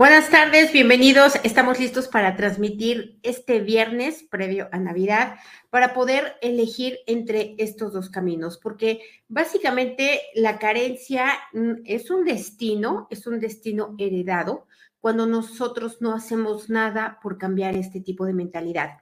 Buenas 0.00 0.30
tardes, 0.30 0.72
bienvenidos. 0.72 1.34
Estamos 1.44 1.78
listos 1.78 2.08
para 2.08 2.34
transmitir 2.34 3.18
este 3.22 3.60
viernes 3.60 4.22
previo 4.22 4.66
a 4.72 4.78
Navidad 4.78 5.34
para 5.68 5.92
poder 5.92 6.36
elegir 6.40 7.00
entre 7.06 7.54
estos 7.58 7.92
dos 7.92 8.08
caminos, 8.08 8.56
porque 8.56 9.02
básicamente 9.28 10.22
la 10.34 10.58
carencia 10.58 11.34
mm, 11.52 11.82
es 11.84 12.10
un 12.10 12.24
destino, 12.24 13.08
es 13.10 13.26
un 13.26 13.40
destino 13.40 13.94
heredado 13.98 14.66
cuando 15.00 15.26
nosotros 15.26 15.98
no 16.00 16.14
hacemos 16.14 16.70
nada 16.70 17.18
por 17.22 17.36
cambiar 17.36 17.76
este 17.76 18.00
tipo 18.00 18.24
de 18.24 18.32
mentalidad. 18.32 19.00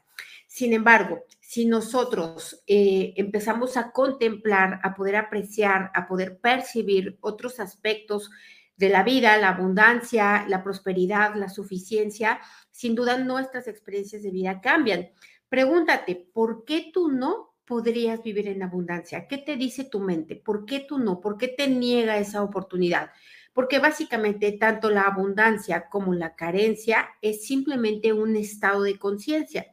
Sin 0.49 0.73
embargo, 0.73 1.23
si 1.39 1.67
nosotros 1.67 2.65
eh, 2.67 3.13
empezamos 3.17 3.77
a 3.77 3.93
contemplar, 3.93 4.81
a 4.83 4.97
poder 4.97 5.15
apreciar, 5.15 5.93
a 5.95 6.09
poder 6.09 6.41
percibir 6.41 7.19
otros 7.21 7.61
aspectos, 7.61 8.33
de 8.79 8.89
la 8.89 9.03
vida, 9.03 9.37
la 9.39 9.51
abundancia, 9.51 10.47
la 10.49 10.63
prosperidad, 10.63 11.35
la 11.35 11.49
suficiencia, 11.49 12.41
sin 12.71 12.95
duda 12.95 13.19
nuestras 13.19 13.67
experiencias 13.67 14.23
de 14.23 14.31
vida 14.31 14.61
cambian. 14.61 15.11
Pregúntate, 15.49 16.29
¿por 16.33 16.65
qué 16.65 16.91
tú 16.93 17.11
no 17.11 17.57
podrías 17.65 18.23
vivir 18.23 18.49
en 18.49 18.63
abundancia? 18.63 19.27
¿Qué 19.27 19.39
te 19.39 19.57
dice 19.57 19.85
tu 19.85 20.01
mente? 20.01 20.37
¿Por 20.37 20.65
qué 20.65 20.81
tú 20.81 20.99
no? 20.99 21.21
¿Por 21.21 21.37
qué 21.37 21.49
te 21.49 21.69
niega 21.69 22.19
esa 22.19 22.43
oportunidad? 22.43 23.11
Porque 23.53 23.81
básicamente 23.81 24.53
tanto 24.53 24.91
la 24.91 25.03
abundancia 25.03 25.89
como 25.89 26.15
la 26.15 26.37
carencia 26.37 27.09
es 27.21 27.45
simplemente 27.45 28.13
un 28.13 28.37
estado 28.37 28.83
de 28.83 28.97
conciencia. 28.97 29.67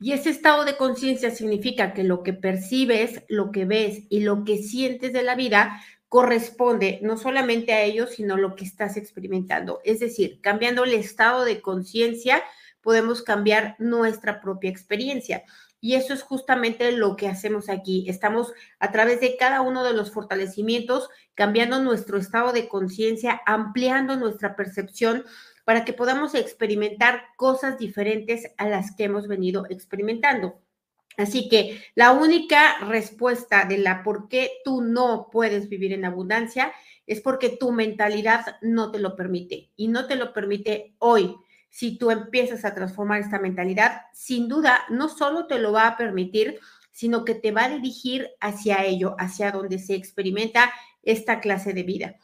Y 0.00 0.12
ese 0.12 0.30
estado 0.30 0.64
de 0.64 0.76
conciencia 0.76 1.30
significa 1.30 1.94
que 1.94 2.02
lo 2.02 2.24
que 2.24 2.32
percibes, 2.32 3.22
lo 3.28 3.52
que 3.52 3.66
ves 3.66 4.02
y 4.08 4.20
lo 4.20 4.44
que 4.44 4.58
sientes 4.58 5.12
de 5.12 5.22
la 5.22 5.36
vida 5.36 5.80
corresponde 6.10 6.98
no 7.02 7.16
solamente 7.16 7.72
a 7.72 7.82
ellos, 7.82 8.10
sino 8.10 8.36
lo 8.36 8.56
que 8.56 8.64
estás 8.64 8.96
experimentando. 8.96 9.80
Es 9.84 10.00
decir, 10.00 10.40
cambiando 10.40 10.82
el 10.82 10.92
estado 10.92 11.44
de 11.44 11.62
conciencia, 11.62 12.42
podemos 12.82 13.22
cambiar 13.22 13.76
nuestra 13.78 14.40
propia 14.40 14.70
experiencia. 14.70 15.44
Y 15.80 15.94
eso 15.94 16.12
es 16.12 16.22
justamente 16.22 16.90
lo 16.90 17.14
que 17.14 17.28
hacemos 17.28 17.68
aquí. 17.68 18.06
Estamos 18.08 18.52
a 18.80 18.90
través 18.90 19.20
de 19.20 19.36
cada 19.36 19.60
uno 19.60 19.84
de 19.84 19.92
los 19.92 20.10
fortalecimientos, 20.10 21.08
cambiando 21.34 21.80
nuestro 21.80 22.18
estado 22.18 22.52
de 22.52 22.68
conciencia, 22.68 23.40
ampliando 23.46 24.16
nuestra 24.16 24.56
percepción 24.56 25.24
para 25.64 25.84
que 25.84 25.92
podamos 25.92 26.34
experimentar 26.34 27.22
cosas 27.36 27.78
diferentes 27.78 28.50
a 28.58 28.68
las 28.68 28.96
que 28.96 29.04
hemos 29.04 29.28
venido 29.28 29.64
experimentando. 29.70 30.60
Así 31.20 31.48
que 31.48 31.82
la 31.94 32.12
única 32.12 32.78
respuesta 32.86 33.64
de 33.64 33.78
la 33.78 34.02
por 34.02 34.28
qué 34.28 34.50
tú 34.64 34.82
no 34.82 35.28
puedes 35.30 35.68
vivir 35.68 35.92
en 35.92 36.04
abundancia 36.04 36.72
es 37.06 37.20
porque 37.20 37.50
tu 37.50 37.72
mentalidad 37.72 38.56
no 38.62 38.90
te 38.90 38.98
lo 38.98 39.16
permite 39.16 39.70
y 39.76 39.88
no 39.88 40.06
te 40.06 40.16
lo 40.16 40.32
permite 40.32 40.94
hoy. 40.98 41.36
Si 41.68 41.98
tú 41.98 42.10
empiezas 42.10 42.64
a 42.64 42.74
transformar 42.74 43.20
esta 43.20 43.38
mentalidad, 43.38 44.02
sin 44.12 44.48
duda 44.48 44.80
no 44.88 45.08
solo 45.08 45.46
te 45.46 45.58
lo 45.58 45.72
va 45.72 45.86
a 45.86 45.96
permitir, 45.96 46.58
sino 46.90 47.24
que 47.24 47.34
te 47.34 47.52
va 47.52 47.64
a 47.64 47.70
dirigir 47.70 48.28
hacia 48.40 48.84
ello, 48.84 49.14
hacia 49.18 49.52
donde 49.52 49.78
se 49.78 49.94
experimenta 49.94 50.72
esta 51.02 51.40
clase 51.40 51.72
de 51.72 51.82
vida. 51.82 52.16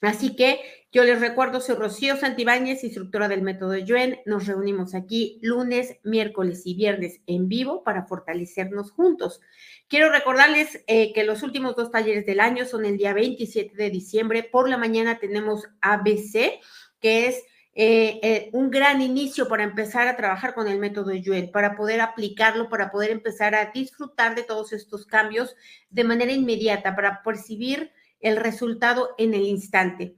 Así 0.00 0.36
que 0.36 0.60
yo 0.92 1.04
les 1.04 1.20
recuerdo, 1.20 1.60
soy 1.60 1.74
Rocío 1.74 2.16
Santibáñez, 2.16 2.82
instructora 2.82 3.28
del 3.28 3.42
método 3.42 3.76
Yuen. 3.76 4.20
Nos 4.24 4.46
reunimos 4.46 4.94
aquí 4.94 5.38
lunes, 5.42 5.98
miércoles 6.02 6.62
y 6.64 6.74
viernes 6.74 7.20
en 7.26 7.48
vivo 7.48 7.82
para 7.82 8.06
fortalecernos 8.06 8.92
juntos. 8.92 9.40
Quiero 9.88 10.10
recordarles 10.10 10.82
eh, 10.86 11.12
que 11.12 11.24
los 11.24 11.42
últimos 11.42 11.76
dos 11.76 11.90
talleres 11.90 12.24
del 12.26 12.40
año 12.40 12.64
son 12.64 12.86
el 12.86 12.96
día 12.96 13.12
27 13.12 13.76
de 13.76 13.90
diciembre. 13.90 14.44
Por 14.44 14.68
la 14.70 14.78
mañana 14.78 15.18
tenemos 15.18 15.68
ABC, 15.80 16.60
que 17.00 17.26
es 17.26 17.42
eh, 17.74 18.18
eh, 18.22 18.50
un 18.52 18.70
gran 18.70 19.02
inicio 19.02 19.46
para 19.46 19.64
empezar 19.64 20.08
a 20.08 20.16
trabajar 20.16 20.54
con 20.54 20.68
el 20.68 20.78
método 20.78 21.12
Yuen, 21.12 21.52
para 21.52 21.76
poder 21.76 22.00
aplicarlo, 22.00 22.68
para 22.68 22.90
poder 22.90 23.10
empezar 23.10 23.54
a 23.54 23.72
disfrutar 23.72 24.34
de 24.34 24.42
todos 24.42 24.72
estos 24.72 25.06
cambios 25.06 25.54
de 25.90 26.04
manera 26.04 26.32
inmediata, 26.32 26.96
para 26.96 27.22
percibir 27.22 27.92
el 28.20 28.36
resultado 28.36 29.14
en 29.18 29.34
el 29.34 29.42
instante 29.42 30.16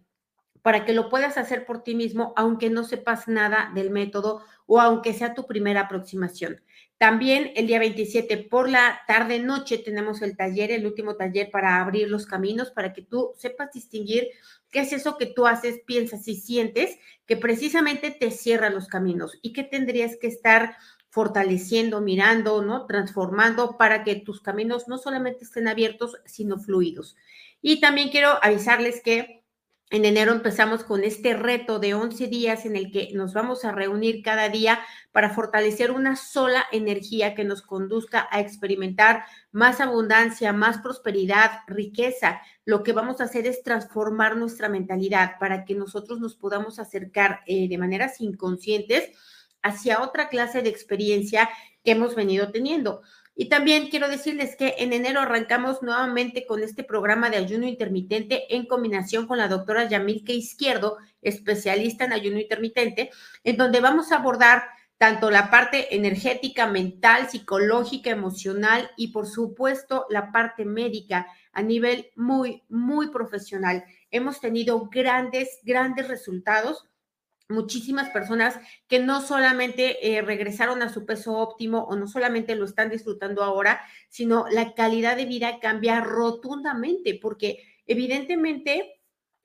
para 0.63 0.85
que 0.85 0.93
lo 0.93 1.09
puedas 1.09 1.39
hacer 1.39 1.65
por 1.65 1.83
ti 1.83 1.95
mismo, 1.95 2.33
aunque 2.37 2.71
no 2.71 2.85
sepas 2.85 3.29
nada 3.29 3.71
del 3.75 3.91
método 3.91 4.43
o 4.67 4.81
aunque 4.81 5.15
sea 5.15 5.35
tu 5.35 5.47
primera 5.47 5.83
aproximación. 5.83 6.61
También 6.99 7.53
el 7.57 7.67
día 7.67 7.79
27 7.79 8.37
por 8.51 8.69
la 8.69 9.01
tarde 9.07 9.39
noche 9.39 9.79
tenemos 9.79 10.21
el 10.21 10.37
taller, 10.37 10.71
el 10.71 10.87
último 10.87 11.17
taller 11.17 11.51
para 11.51 11.81
abrir 11.81 12.11
los 12.11 12.27
caminos, 12.27 12.71
para 12.71 12.93
que 12.93 13.01
tú 13.01 13.33
sepas 13.39 13.73
distinguir 13.73 14.29
qué 14.71 14.81
es 14.81 14.93
eso 14.93 15.17
que 15.17 15.27
tú 15.27 15.47
haces, 15.47 15.81
piensas 15.87 16.29
y 16.29 16.37
sientes 16.37 16.99
que 17.27 17.39
precisamente 17.39 18.11
te 18.11 18.31
cierra 18.31 18.69
los 18.69 18.87
caminos 18.87 19.39
y 19.41 19.55
que 19.55 19.65
tendrías 19.65 20.17
que 20.21 20.27
estar 20.27 20.77
fortaleciendo, 21.09 22.01
mirando, 22.01 22.63
¿no? 22.63 22.87
Transformando 22.87 23.77
para 23.77 24.05
que 24.05 24.17
tus 24.17 24.41
caminos 24.41 24.87
no 24.87 24.99
solamente 24.99 25.45
estén 25.45 25.69
abiertos, 25.69 26.19
sino 26.27 26.59
fluidos. 26.59 27.17
Y 27.63 27.81
también 27.81 28.09
quiero 28.09 28.39
avisarles 28.43 29.03
que 29.03 29.41
en 29.93 30.05
enero 30.05 30.31
empezamos 30.31 30.85
con 30.85 31.03
este 31.03 31.35
reto 31.35 31.81
de 31.81 31.95
11 31.95 32.29
días 32.29 32.65
en 32.65 32.77
el 32.77 32.93
que 32.93 33.11
nos 33.13 33.35
vamos 33.35 33.65
a 33.65 33.73
reunir 33.73 34.23
cada 34.23 34.49
día 34.49 34.79
para 35.11 35.31
fortalecer 35.31 35.91
una 35.91 36.15
sola 36.15 36.65
energía 36.71 37.35
que 37.35 37.43
nos 37.43 37.61
conduzca 37.61 38.29
a 38.31 38.39
experimentar 38.39 39.25
más 39.51 39.81
abundancia, 39.81 40.53
más 40.53 40.79
prosperidad, 40.79 41.51
riqueza. 41.67 42.41
Lo 42.65 42.85
que 42.85 42.93
vamos 42.93 43.21
a 43.21 43.25
hacer 43.25 43.49
es 43.49 43.65
transformar 43.65 44.37
nuestra 44.37 44.69
mentalidad 44.69 45.33
para 45.41 45.65
que 45.65 45.75
nosotros 45.75 46.21
nos 46.21 46.37
podamos 46.37 46.79
acercar 46.79 47.41
eh, 47.47 47.69
de 47.69 47.77
maneras 47.77 48.21
inconscientes 48.21 49.11
hacia 49.61 50.03
otra 50.03 50.29
clase 50.29 50.63
de 50.63 50.71
experiencia 50.71 51.51
que 51.83 51.93
hemos 51.93 52.15
venido 52.15 52.53
teniendo. 52.53 53.03
Y 53.41 53.49
también 53.49 53.89
quiero 53.89 54.11
decirles 54.11 54.55
que 54.55 54.75
en 54.81 54.93
enero 54.93 55.19
arrancamos 55.19 55.81
nuevamente 55.81 56.45
con 56.45 56.63
este 56.63 56.85
programa 56.85 57.31
de 57.31 57.39
ayuno 57.39 57.67
intermitente 57.67 58.55
en 58.55 58.67
combinación 58.67 59.27
con 59.27 59.39
la 59.39 59.49
doctora 59.49 59.89
Yamilke 59.89 60.35
Izquierdo, 60.35 60.99
especialista 61.23 62.05
en 62.05 62.13
ayuno 62.13 62.39
intermitente, 62.39 63.09
en 63.43 63.57
donde 63.57 63.81
vamos 63.81 64.13
a 64.13 64.17
abordar 64.17 64.65
tanto 64.99 65.31
la 65.31 65.51
parte 65.51 65.97
energética, 65.97 66.67
mental, 66.67 67.31
psicológica, 67.31 68.11
emocional 68.11 68.91
y 68.99 69.09
por 69.09 69.27
supuesto 69.27 70.05
la 70.11 70.33
parte 70.33 70.67
médica 70.67 71.27
a 71.53 71.63
nivel 71.63 72.11
muy, 72.17 72.63
muy 72.69 73.09
profesional. 73.09 73.85
Hemos 74.11 74.39
tenido 74.43 74.91
grandes, 74.91 75.61
grandes 75.63 76.09
resultados 76.09 76.91
muchísimas 77.51 78.11
personas 78.11 78.59
que 78.89 78.99
no 78.99 79.21
solamente 79.21 80.17
eh, 80.17 80.23
regresaron 80.23 80.83
a 80.83 80.93
su 80.93 81.05
peso 81.05 81.37
óptimo 81.37 81.85
o 81.85 81.97
no 81.97 82.09
solamente 82.09 82.55
lo 82.55 82.65
están 82.65 82.91
disfrutando 82.91 83.43
ahora, 83.43 83.81
sino 84.09 84.47
la 84.51 84.75
calidad 84.75 85.17
de 85.17 85.27
vida 85.27 85.59
cambia 85.61 86.01
rotundamente, 86.01 87.19
porque 87.21 87.63
evidentemente 87.87 89.01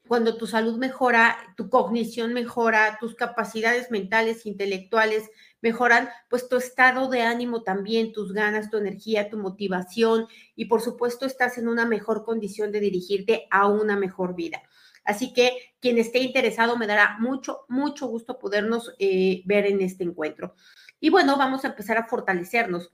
cuando 0.07 0.37
tu 0.37 0.45
salud 0.45 0.77
mejora, 0.77 1.35
tu 1.57 1.69
cognición 1.69 2.33
mejora, 2.33 2.97
tus 2.99 3.15
capacidades 3.15 3.89
mentales, 3.89 4.45
intelectuales 4.45 5.29
mejoran, 5.61 6.09
pues 6.29 6.47
tu 6.47 6.57
estado 6.57 7.09
de 7.09 7.23
ánimo 7.23 7.63
también, 7.63 8.13
tus 8.13 8.31
ganas, 8.31 8.69
tu 8.69 8.77
energía, 8.77 9.29
tu 9.29 9.37
motivación 9.37 10.27
y 10.55 10.65
por 10.65 10.81
supuesto 10.81 11.25
estás 11.25 11.57
en 11.57 11.67
una 11.67 11.85
mejor 11.85 12.23
condición 12.23 12.71
de 12.71 12.81
dirigirte 12.81 13.47
a 13.49 13.67
una 13.67 13.95
mejor 13.95 14.35
vida. 14.35 14.61
Así 15.05 15.33
que 15.33 15.57
quien 15.79 15.97
esté 15.97 16.19
interesado 16.19 16.77
me 16.77 16.87
dará 16.87 17.17
mucho, 17.19 17.61
mucho 17.69 18.07
gusto 18.07 18.39
podernos 18.39 18.93
eh, 18.99 19.43
ver 19.45 19.67
en 19.67 19.81
este 19.81 20.03
encuentro. 20.03 20.55
Y 20.99 21.09
bueno, 21.09 21.37
vamos 21.37 21.63
a 21.63 21.69
empezar 21.69 21.97
a 21.97 22.07
fortalecernos. 22.07 22.91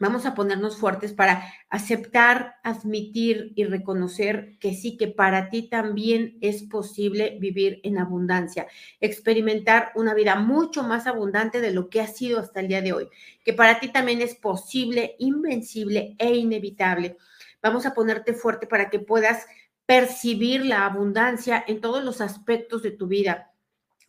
Vamos 0.00 0.24
a 0.24 0.34
ponernos 0.34 0.78
fuertes 0.78 1.12
para 1.12 1.44
aceptar, 1.68 2.54
admitir 2.64 3.52
y 3.56 3.64
reconocer 3.64 4.56
que 4.58 4.74
sí, 4.74 4.96
que 4.96 5.08
para 5.08 5.50
ti 5.50 5.68
también 5.68 6.38
es 6.40 6.62
posible 6.62 7.36
vivir 7.38 7.80
en 7.84 7.98
abundancia, 7.98 8.66
experimentar 9.00 9.92
una 9.94 10.14
vida 10.14 10.36
mucho 10.36 10.82
más 10.82 11.06
abundante 11.06 11.60
de 11.60 11.72
lo 11.72 11.90
que 11.90 12.00
ha 12.00 12.06
sido 12.06 12.40
hasta 12.40 12.60
el 12.60 12.68
día 12.68 12.80
de 12.80 12.94
hoy, 12.94 13.08
que 13.44 13.52
para 13.52 13.80
ti 13.80 13.92
también 13.92 14.22
es 14.22 14.34
posible, 14.34 15.14
invencible 15.18 16.16
e 16.18 16.36
inevitable. 16.36 17.18
Vamos 17.62 17.84
a 17.84 17.94
ponerte 17.94 18.32
fuerte 18.32 18.66
para 18.66 18.88
que 18.88 18.98
puedas 18.98 19.46
percibir 19.92 20.64
la 20.64 20.86
abundancia 20.86 21.62
en 21.68 21.82
todos 21.82 22.02
los 22.02 22.22
aspectos 22.22 22.82
de 22.82 22.92
tu 22.92 23.08
vida, 23.08 23.52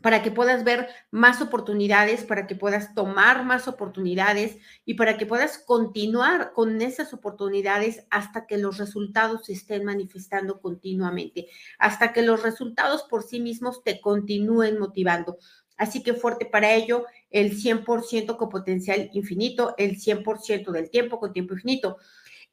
para 0.01 0.23
que 0.23 0.31
puedas 0.31 0.63
ver 0.63 0.87
más 1.11 1.41
oportunidades, 1.41 2.23
para 2.23 2.47
que 2.47 2.55
puedas 2.55 2.95
tomar 2.95 3.43
más 3.43 3.67
oportunidades 3.67 4.55
y 4.85 4.93
para 4.93 5.17
que 5.17 5.25
puedas 5.25 5.57
continuar 5.57 6.53
con 6.53 6.81
esas 6.81 7.13
oportunidades 7.13 8.07
hasta 8.11 8.47
que 8.47 8.57
los 8.57 8.77
resultados 8.77 9.47
se 9.47 9.51
estén 9.51 9.83
manifestando 9.83 10.61
continuamente, 10.61 11.47
hasta 11.77 12.13
que 12.13 12.21
los 12.21 12.43
resultados 12.43 13.03
por 13.03 13.23
sí 13.23 13.41
mismos 13.41 13.83
te 13.83 13.99
continúen 13.99 14.79
motivando. 14.79 15.37
Así 15.75 16.01
que 16.01 16.13
fuerte 16.13 16.45
para 16.45 16.73
ello, 16.73 17.07
el 17.29 17.57
100% 17.57 18.37
con 18.37 18.47
potencial 18.47 19.09
infinito, 19.11 19.75
el 19.77 19.99
100% 19.99 20.71
del 20.71 20.89
tiempo 20.89 21.19
con 21.19 21.33
tiempo 21.33 21.55
infinito. 21.55 21.97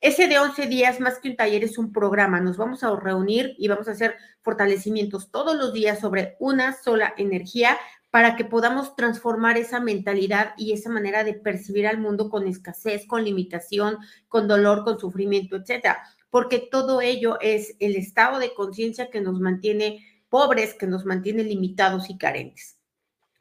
Ese 0.00 0.28
de 0.28 0.38
11 0.38 0.66
días, 0.66 0.98
más 0.98 1.18
que 1.18 1.28
un 1.28 1.36
taller, 1.36 1.62
es 1.62 1.76
un 1.76 1.92
programa. 1.92 2.40
Nos 2.40 2.56
vamos 2.56 2.82
a 2.82 2.96
reunir 2.96 3.54
y 3.58 3.68
vamos 3.68 3.86
a 3.86 3.90
hacer 3.90 4.16
fortalecimientos 4.40 5.30
todos 5.30 5.54
los 5.58 5.74
días 5.74 6.00
sobre 6.00 6.36
una 6.40 6.72
sola 6.72 7.12
energía 7.18 7.76
para 8.08 8.34
que 8.34 8.46
podamos 8.46 8.96
transformar 8.96 9.58
esa 9.58 9.78
mentalidad 9.78 10.54
y 10.56 10.72
esa 10.72 10.88
manera 10.88 11.22
de 11.22 11.34
percibir 11.34 11.86
al 11.86 11.98
mundo 11.98 12.30
con 12.30 12.46
escasez, 12.46 13.06
con 13.06 13.24
limitación, 13.24 13.98
con 14.26 14.48
dolor, 14.48 14.84
con 14.84 14.98
sufrimiento, 14.98 15.56
etcétera. 15.56 16.02
Porque 16.30 16.66
todo 16.70 17.02
ello 17.02 17.38
es 17.42 17.76
el 17.78 17.94
estado 17.94 18.38
de 18.38 18.54
conciencia 18.54 19.10
que 19.10 19.20
nos 19.20 19.38
mantiene 19.38 20.02
pobres, 20.30 20.72
que 20.72 20.86
nos 20.86 21.04
mantiene 21.04 21.44
limitados 21.44 22.08
y 22.08 22.16
carentes. 22.16 22.79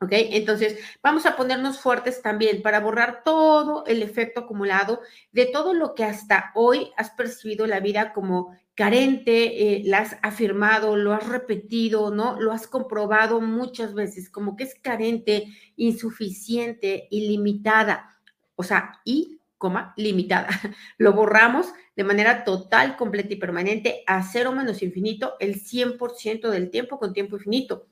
¿Ok? 0.01 0.12
Entonces, 0.13 0.80
vamos 1.04 1.25
a 1.25 1.36
ponernos 1.36 1.80
fuertes 1.80 2.22
también 2.22 2.62
para 2.62 2.80
borrar 2.80 3.22
todo 3.25 3.86
el 3.86 4.01
efecto 4.01 4.42
acumulado 4.42 5.01
de 5.34 5.46
todo 5.46 5.74
lo 5.74 5.94
que 5.94 6.06
hasta 6.06 6.51
hoy 6.56 6.92
has 6.96 7.10
percibido 7.12 7.68
la 7.68 7.81
vida 7.81 8.13
como 8.13 8.56
carente, 8.75 9.75
eh, 9.75 9.81
la 9.84 10.00
has 10.00 10.16
afirmado, 10.22 10.96
lo 10.96 11.12
has 11.12 11.28
repetido, 11.28 12.12
¿no? 12.12 12.40
Lo 12.40 12.54
has 12.54 12.66
comprobado 12.66 13.42
muchas 13.42 13.94
veces, 13.94 14.30
como 14.30 14.56
que 14.56 14.63
es 14.63 14.75
carente, 14.75 15.48
insuficiente, 15.75 17.10
ilimitada. 17.12 18.18
O 18.56 18.63
sea, 18.63 19.02
y, 19.04 19.42
coma, 19.57 19.94
limitada. 19.98 20.48
Lo 20.98 21.12
borramos 21.12 21.74
de 21.98 22.06
manera 22.06 22.45
total, 22.45 22.95
completa 22.95 23.34
y 23.34 23.36
permanente 23.36 24.04
a 24.07 24.24
cero 24.24 24.54
menos 24.54 24.81
infinito 24.81 25.36
el 25.42 25.56
100% 25.62 26.50
del 26.50 26.72
tiempo 26.72 27.00
con 27.00 27.12
tiempo 27.12 27.36
infinito. 27.36 27.88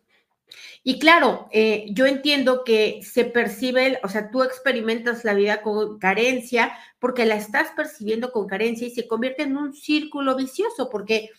Y 0.83 0.99
claro, 0.99 1.47
eh, 1.51 1.85
yo 1.89 2.05
entiendo 2.05 2.63
que 2.63 3.01
se 3.03 3.25
percibe, 3.25 3.99
o 4.03 4.09
sea, 4.09 4.31
tú 4.31 4.43
experimentas 4.43 5.25
la 5.25 5.33
vida 5.33 5.61
con 5.61 5.99
carencia 5.99 6.71
porque 6.99 7.25
la 7.25 7.35
estás 7.35 7.71
percibiendo 7.75 8.31
con 8.31 8.47
carencia 8.47 8.87
y 8.87 8.91
se 8.91 9.07
convierte 9.07 9.43
en 9.43 9.57
un 9.57 9.73
círculo 9.73 10.35
vicioso 10.35 10.89
porque 10.89 11.29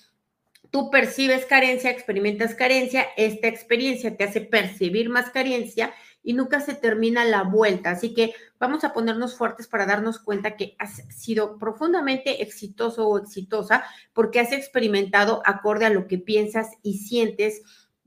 tú 0.71 0.91
percibes 0.91 1.47
carencia, 1.47 1.91
experimentas 1.91 2.55
carencia, 2.55 3.07
esta 3.17 3.49
experiencia 3.49 4.17
te 4.17 4.25
hace 4.25 4.41
percibir 4.43 5.09
más 5.09 5.31
carencia 5.31 5.95
y 6.23 6.35
nunca 6.35 6.61
se 6.61 6.75
termina 6.75 7.25
la 7.25 7.43
vuelta. 7.43 7.91
Así 7.91 8.13
que 8.13 8.35
vamos 8.59 8.85
a 8.85 8.93
ponernos 8.93 9.37
fuertes 9.37 9.67
para 9.67 9.87
darnos 9.87 10.19
cuenta 10.19 10.57
que 10.57 10.77
has 10.79 11.03
sido 11.09 11.59
profundamente 11.59 12.43
exitoso 12.43 13.09
o 13.09 13.19
exitosa 13.19 13.85
porque 14.13 14.41
has 14.41 14.53
experimentado 14.53 15.43
acorde 15.47 15.87
a 15.87 15.91
lo 15.91 16.07
que 16.07 16.19
piensas 16.19 16.73
y 16.83 16.99
sientes 16.99 17.63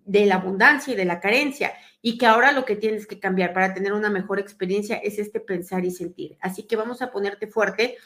de 0.06 0.25
la 0.25 0.36
abundancia 0.36 0.94
y 0.94 0.98
de 0.98 1.06
la 1.06 1.19
carencia 1.19 1.74
y 2.01 2.18
que 2.18 2.25
ahora 2.25 2.51
lo 2.51 2.65
que 2.65 2.75
tienes 2.75 3.06
que 3.07 3.19
cambiar 3.19 3.53
para 3.53 3.74
tener 3.74 3.94
una 3.94 4.09
mejor 4.09 4.39
experiencia 4.39 4.95
es 4.98 5.19
este 5.19 5.39
pensar 5.39 5.86
y 5.86 5.92
sentir. 5.92 6.38
Así 6.42 6.63
que 6.63 6.75
vamos 6.75 7.01
a 7.01 7.12
ponerte 7.12 7.48
fuerte 7.48 7.98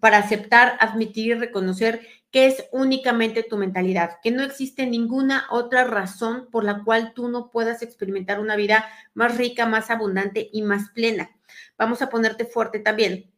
para 0.00 0.18
aceptar, 0.18 0.76
admitir 0.80 1.28
y 1.28 1.34
reconocer 1.34 2.00
que 2.30 2.46
es 2.46 2.64
únicamente 2.72 3.42
tu 3.42 3.58
mentalidad, 3.58 4.18
que 4.22 4.30
no 4.30 4.42
existe 4.42 4.86
ninguna 4.86 5.46
otra 5.50 5.84
razón 5.84 6.48
por 6.50 6.64
la 6.64 6.82
cual 6.82 7.12
tú 7.14 7.28
no 7.28 7.50
puedas 7.50 7.82
experimentar 7.82 8.40
una 8.40 8.56
vida 8.56 8.86
más 9.12 9.36
rica, 9.36 9.66
más 9.66 9.90
abundante 9.90 10.48
y 10.52 10.62
más 10.62 10.90
plena. 10.90 11.30
Vamos 11.76 12.00
a 12.00 12.08
ponerte 12.08 12.46
fuerte 12.46 12.78
también 12.78 13.31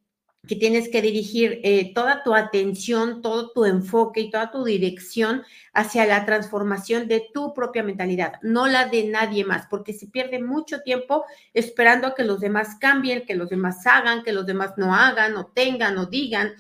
que 0.47 0.57
tienes 0.57 0.89
que 0.89 1.01
dirigir 1.01 1.61
eh, 1.63 1.93
toda 1.95 2.23
tu 2.23 2.35
atención, 2.35 3.23
todo 3.23 3.51
tu 3.51 3.65
enfoque 3.65 4.21
y 4.21 4.31
toda 4.31 4.51
tu 4.51 4.65
dirección 4.65 5.43
hacia 5.73 6.07
la 6.07 6.27
transformación 6.27 7.09
de 7.09 7.29
tu 7.33 7.55
propia 7.55 7.83
mentalidad, 7.83 8.35
no 8.43 8.67
la 8.67 8.87
de 8.87 9.05
nadie 9.05 9.45
más, 9.45 9.67
porque 9.69 9.93
se 9.93 10.07
pierde 10.07 10.41
mucho 10.41 10.83
tiempo 10.83 11.25
esperando 11.55 12.09
a 12.09 12.15
que 12.15 12.25
los 12.25 12.41
demás 12.41 12.77
cambien, 12.81 13.25
que 13.25 13.35
los 13.35 13.49
demás 13.49 13.87
hagan, 13.87 14.23
que 14.23 14.33
los 14.33 14.47
demás 14.47 14.73
no 14.77 14.95
hagan 14.95 15.37
o 15.37 15.47
tengan 15.47 15.97
o 15.99 16.07
digan. 16.07 16.53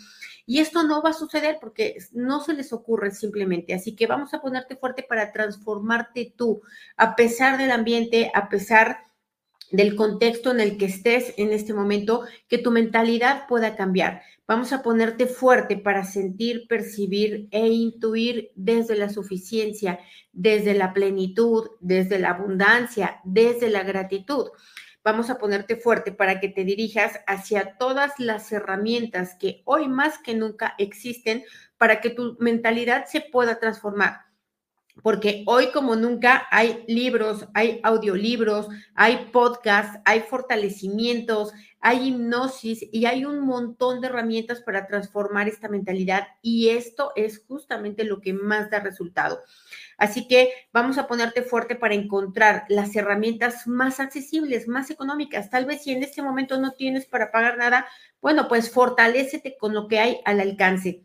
Y 0.46 0.60
esto 0.60 0.82
no 0.82 1.00
va 1.00 1.10
a 1.10 1.14
suceder 1.14 1.56
porque 1.58 1.96
no 2.12 2.40
se 2.40 2.52
les 2.52 2.72
ocurre 2.74 3.10
simplemente. 3.12 3.72
Así 3.72 3.96
que 3.96 4.06
vamos 4.06 4.34
a 4.34 4.42
ponerte 4.42 4.76
fuerte 4.76 5.02
para 5.02 5.32
transformarte 5.32 6.34
tú, 6.36 6.60
a 6.96 7.16
pesar 7.16 7.56
del 7.56 7.70
ambiente, 7.70 8.30
a 8.34 8.50
pesar 8.50 8.98
del 9.76 9.96
contexto 9.96 10.52
en 10.52 10.60
el 10.60 10.78
que 10.78 10.86
estés 10.86 11.34
en 11.36 11.52
este 11.52 11.74
momento, 11.74 12.22
que 12.46 12.58
tu 12.58 12.70
mentalidad 12.70 13.48
pueda 13.48 13.74
cambiar. 13.74 14.22
Vamos 14.46 14.72
a 14.72 14.82
ponerte 14.82 15.26
fuerte 15.26 15.76
para 15.76 16.04
sentir, 16.04 16.68
percibir 16.68 17.48
e 17.50 17.66
intuir 17.66 18.52
desde 18.54 18.94
la 18.94 19.08
suficiencia, 19.08 19.98
desde 20.32 20.74
la 20.74 20.92
plenitud, 20.92 21.70
desde 21.80 22.20
la 22.20 22.30
abundancia, 22.30 23.20
desde 23.24 23.68
la 23.68 23.82
gratitud. 23.82 24.50
Vamos 25.02 25.28
a 25.28 25.38
ponerte 25.38 25.74
fuerte 25.74 26.12
para 26.12 26.38
que 26.38 26.48
te 26.48 26.62
dirijas 26.62 27.18
hacia 27.26 27.76
todas 27.76 28.12
las 28.18 28.52
herramientas 28.52 29.34
que 29.34 29.62
hoy 29.64 29.88
más 29.88 30.18
que 30.18 30.36
nunca 30.36 30.74
existen 30.78 31.42
para 31.78 32.00
que 32.00 32.10
tu 32.10 32.36
mentalidad 32.38 33.06
se 33.06 33.20
pueda 33.20 33.58
transformar 33.58 34.33
porque 35.02 35.42
hoy 35.46 35.70
como 35.72 35.96
nunca 35.96 36.46
hay 36.50 36.84
libros, 36.86 37.48
hay 37.54 37.80
audiolibros, 37.82 38.68
hay 38.94 39.30
podcasts, 39.32 39.98
hay 40.04 40.20
fortalecimientos, 40.20 41.52
hay 41.80 42.08
hipnosis 42.08 42.86
y 42.92 43.04
hay 43.06 43.24
un 43.24 43.40
montón 43.40 44.00
de 44.00 44.06
herramientas 44.06 44.62
para 44.62 44.86
transformar 44.86 45.48
esta 45.48 45.68
mentalidad 45.68 46.28
y 46.40 46.70
esto 46.70 47.12
es 47.16 47.44
justamente 47.46 48.04
lo 48.04 48.20
que 48.20 48.32
más 48.32 48.70
da 48.70 48.80
resultado. 48.80 49.42
Así 49.98 50.26
que 50.26 50.50
vamos 50.72 50.96
a 50.98 51.06
ponerte 51.06 51.42
fuerte 51.42 51.76
para 51.76 51.94
encontrar 51.94 52.64
las 52.68 52.94
herramientas 52.96 53.66
más 53.66 54.00
accesibles, 54.00 54.66
más 54.68 54.90
económicas. 54.90 55.50
Tal 55.50 55.66
vez 55.66 55.82
si 55.82 55.92
en 55.92 56.02
este 56.02 56.22
momento 56.22 56.58
no 56.58 56.72
tienes 56.72 57.06
para 57.06 57.30
pagar 57.30 57.58
nada, 57.58 57.86
bueno, 58.20 58.48
pues 58.48 58.70
fortalécete 58.72 59.56
con 59.58 59.74
lo 59.74 59.86
que 59.86 59.98
hay 59.98 60.20
al 60.24 60.40
alcance. 60.40 61.04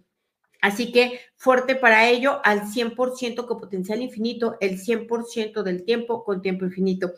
Así 0.62 0.92
que 0.92 1.20
fuerte 1.36 1.76
para 1.76 2.08
ello 2.08 2.42
al 2.44 2.64
100% 2.64 3.46
con 3.46 3.60
potencial 3.60 4.02
infinito, 4.02 4.58
el 4.60 4.80
100% 4.80 5.64
del 5.64 5.84
tiempo 5.84 6.24
con 6.24 6.42
tiempo 6.42 6.66
infinito. 6.66 7.14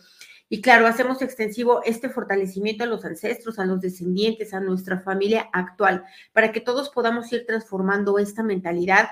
Y 0.54 0.62
claro, 0.62 0.86
hacemos 0.86 1.22
extensivo 1.22 1.82
este 1.86 2.10
fortalecimiento 2.10 2.84
a 2.84 2.88
los 2.88 3.06
ancestros, 3.06 3.58
a 3.58 3.66
los 3.66 3.80
descendientes, 3.80 4.54
a 4.54 4.60
nuestra 4.60 5.00
familia 5.00 5.50
actual, 5.54 6.04
para 6.34 6.52
que 6.52 6.60
todos 6.60 6.90
podamos 6.90 7.32
ir 7.32 7.46
transformando 7.46 8.20
esta 8.20 8.44
mentalidad 8.44 9.12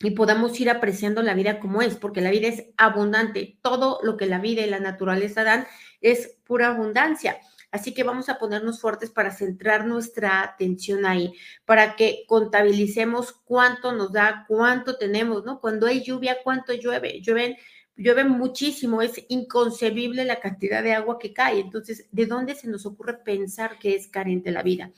y 0.00 0.12
podamos 0.12 0.58
ir 0.60 0.70
apreciando 0.70 1.22
la 1.22 1.34
vida 1.34 1.60
como 1.60 1.82
es, 1.82 1.96
porque 1.96 2.22
la 2.22 2.30
vida 2.30 2.48
es 2.48 2.64
abundante. 2.78 3.58
Todo 3.62 4.00
lo 4.02 4.16
que 4.16 4.24
la 4.24 4.38
vida 4.38 4.62
y 4.62 4.70
la 4.70 4.80
naturaleza 4.80 5.44
dan 5.44 5.66
es 6.00 6.38
pura 6.44 6.68
abundancia. 6.68 7.38
Así 7.72 7.94
que 7.94 8.04
vamos 8.04 8.28
a 8.28 8.38
ponernos 8.38 8.80
fuertes 8.80 9.10
para 9.10 9.30
centrar 9.30 9.86
nuestra 9.86 10.42
atención 10.42 11.06
ahí, 11.06 11.32
para 11.64 11.96
que 11.96 12.24
contabilicemos 12.28 13.32
cuánto 13.32 13.92
nos 13.92 14.12
da, 14.12 14.44
cuánto 14.46 14.98
tenemos, 14.98 15.44
¿no? 15.46 15.58
Cuando 15.58 15.86
hay 15.86 16.04
lluvia, 16.04 16.36
cuánto 16.44 16.74
llueve. 16.74 17.22
Llueven, 17.22 17.56
llueve 17.96 18.24
muchísimo, 18.24 19.00
es 19.00 19.24
inconcebible 19.28 20.26
la 20.26 20.38
cantidad 20.38 20.82
de 20.82 20.92
agua 20.92 21.18
que 21.18 21.32
cae. 21.32 21.60
Entonces, 21.60 22.08
¿de 22.12 22.26
dónde 22.26 22.54
se 22.54 22.68
nos 22.68 22.84
ocurre 22.84 23.14
pensar 23.14 23.78
que 23.78 23.94
es 23.94 24.06
carente 24.06 24.50
la 24.50 24.62
vida? 24.62 24.92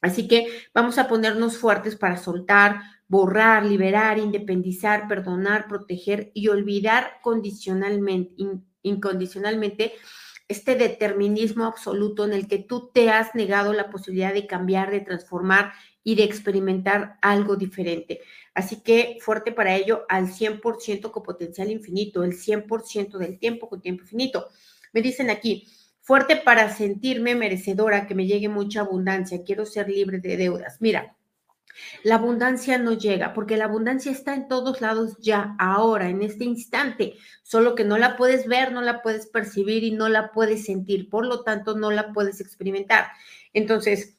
Así 0.00 0.26
que 0.26 0.48
vamos 0.74 0.98
a 0.98 1.06
ponernos 1.06 1.58
fuertes 1.58 1.94
para 1.94 2.16
soltar, 2.16 2.80
borrar, 3.06 3.64
liberar, 3.64 4.18
independizar, 4.18 5.06
perdonar, 5.06 5.68
proteger 5.68 6.32
y 6.34 6.48
olvidar 6.48 7.18
condicionalmente, 7.22 8.34
incondicionalmente 8.82 9.92
este 10.50 10.74
determinismo 10.74 11.64
absoluto 11.64 12.24
en 12.24 12.32
el 12.32 12.48
que 12.48 12.58
tú 12.58 12.90
te 12.92 13.08
has 13.08 13.36
negado 13.36 13.72
la 13.72 13.88
posibilidad 13.88 14.34
de 14.34 14.48
cambiar, 14.48 14.90
de 14.90 15.00
transformar 15.00 15.72
y 16.02 16.16
de 16.16 16.24
experimentar 16.24 17.18
algo 17.22 17.54
diferente. 17.54 18.20
Así 18.52 18.82
que 18.82 19.18
fuerte 19.20 19.52
para 19.52 19.76
ello 19.76 20.04
al 20.08 20.26
100% 20.26 21.12
con 21.12 21.22
potencial 21.22 21.70
infinito, 21.70 22.24
el 22.24 22.32
100% 22.32 23.16
del 23.16 23.38
tiempo 23.38 23.68
con 23.68 23.80
tiempo 23.80 24.02
infinito. 24.02 24.48
Me 24.92 25.02
dicen 25.02 25.30
aquí, 25.30 25.68
fuerte 26.00 26.36
para 26.36 26.74
sentirme 26.74 27.36
merecedora, 27.36 28.08
que 28.08 28.16
me 28.16 28.26
llegue 28.26 28.48
mucha 28.48 28.80
abundancia, 28.80 29.44
quiero 29.44 29.64
ser 29.64 29.88
libre 29.88 30.18
de 30.18 30.36
deudas. 30.36 30.78
Mira, 30.80 31.16
la 32.02 32.16
abundancia 32.16 32.78
no 32.78 32.92
llega 32.92 33.32
porque 33.32 33.56
la 33.56 33.66
abundancia 33.66 34.12
está 34.12 34.34
en 34.34 34.48
todos 34.48 34.80
lados 34.80 35.16
ya, 35.20 35.54
ahora, 35.58 36.08
en 36.08 36.22
este 36.22 36.44
instante, 36.44 37.14
solo 37.42 37.74
que 37.74 37.84
no 37.84 37.98
la 37.98 38.16
puedes 38.16 38.46
ver, 38.46 38.72
no 38.72 38.82
la 38.82 39.02
puedes 39.02 39.26
percibir 39.26 39.84
y 39.84 39.92
no 39.92 40.08
la 40.08 40.32
puedes 40.32 40.64
sentir, 40.64 41.08
por 41.08 41.26
lo 41.26 41.42
tanto 41.42 41.76
no 41.76 41.90
la 41.90 42.12
puedes 42.12 42.40
experimentar. 42.40 43.08
Entonces, 43.52 44.16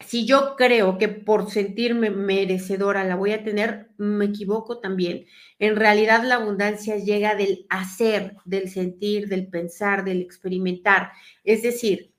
si 0.00 0.26
yo 0.26 0.56
creo 0.56 0.98
que 0.98 1.08
por 1.08 1.50
sentirme 1.50 2.10
merecedora 2.10 3.04
la 3.04 3.16
voy 3.16 3.32
a 3.32 3.42
tener, 3.42 3.88
me 3.96 4.26
equivoco 4.26 4.78
también. 4.78 5.26
En 5.58 5.76
realidad 5.76 6.22
la 6.22 6.36
abundancia 6.36 6.96
llega 6.98 7.34
del 7.34 7.66
hacer, 7.70 8.36
del 8.44 8.68
sentir, 8.68 9.28
del 9.28 9.48
pensar, 9.48 10.04
del 10.04 10.20
experimentar. 10.20 11.12
Es 11.44 11.62
decir, 11.62 12.12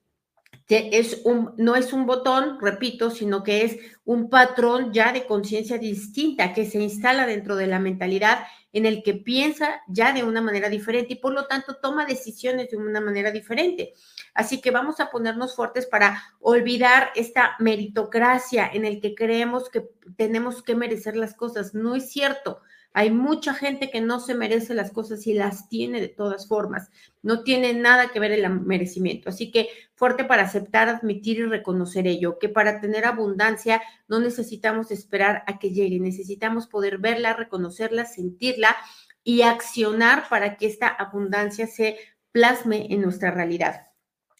es 0.69 1.21
un, 1.23 1.53
no 1.57 1.75
es 1.75 1.93
un 1.93 2.05
botón, 2.05 2.57
repito, 2.59 3.09
sino 3.09 3.43
que 3.43 3.63
es 3.63 3.77
un 4.03 4.29
patrón 4.29 4.91
ya 4.91 5.13
de 5.13 5.25
conciencia 5.25 5.77
distinta 5.77 6.53
que 6.53 6.65
se 6.65 6.79
instala 6.79 7.25
dentro 7.25 7.55
de 7.55 7.67
la 7.67 7.79
mentalidad 7.79 8.39
en 8.73 8.85
el 8.85 9.01
que 9.01 9.13
piensa 9.13 9.81
ya 9.87 10.11
de 10.11 10.23
una 10.23 10.41
manera 10.41 10.69
diferente 10.69 11.13
y 11.13 11.15
por 11.17 11.33
lo 11.33 11.47
tanto 11.47 11.77
toma 11.81 12.05
decisiones 12.05 12.69
de 12.69 12.77
una 12.77 12.99
manera 12.99 13.31
diferente. 13.31 13.93
Así 14.33 14.59
que 14.59 14.71
vamos 14.71 14.99
a 14.99 15.09
ponernos 15.09 15.55
fuertes 15.55 15.85
para 15.85 16.21
olvidar 16.41 17.11
esta 17.15 17.55
meritocracia 17.59 18.69
en 18.71 18.85
el 18.85 18.99
que 18.99 19.15
creemos 19.15 19.69
que 19.69 19.89
tenemos 20.17 20.61
que 20.61 20.75
merecer 20.75 21.15
las 21.15 21.33
cosas. 21.33 21.73
No 21.73 21.95
es 21.95 22.11
cierto. 22.11 22.59
Hay 22.93 23.11
mucha 23.11 23.53
gente 23.53 23.89
que 23.89 24.01
no 24.01 24.19
se 24.19 24.33
merece 24.33 24.73
las 24.73 24.91
cosas 24.91 25.25
y 25.27 25.33
las 25.33 25.69
tiene 25.69 26.01
de 26.01 26.07
todas 26.07 26.47
formas. 26.47 26.89
No 27.21 27.43
tiene 27.43 27.73
nada 27.73 28.09
que 28.09 28.19
ver 28.19 28.31
el 28.31 28.49
merecimiento. 28.49 29.29
Así 29.29 29.51
que 29.51 29.69
fuerte 29.97 30.23
para 30.23 30.43
aceptar, 30.43 30.87
admitir 30.87 31.39
y 31.39 31.45
reconocer 31.45 32.05
ello, 32.07 32.37
que 32.39 32.49
para 32.49 32.79
tener 32.79 33.03
abundancia 33.03 33.81
no 34.07 34.19
necesitamos 34.19 34.91
esperar 34.91 35.43
a 35.47 35.57
que 35.57 35.71
llegue, 35.71 35.99
necesitamos 35.99 36.67
poder 36.67 36.99
verla, 36.99 37.33
reconocerla, 37.33 38.05
sentirla 38.05 38.77
y 39.23 39.41
accionar 39.41 40.29
para 40.29 40.55
que 40.55 40.67
esta 40.67 40.87
abundancia 40.87 41.65
se 41.65 41.97
plasme 42.31 42.87
en 42.91 43.01
nuestra 43.01 43.31
realidad 43.31 43.87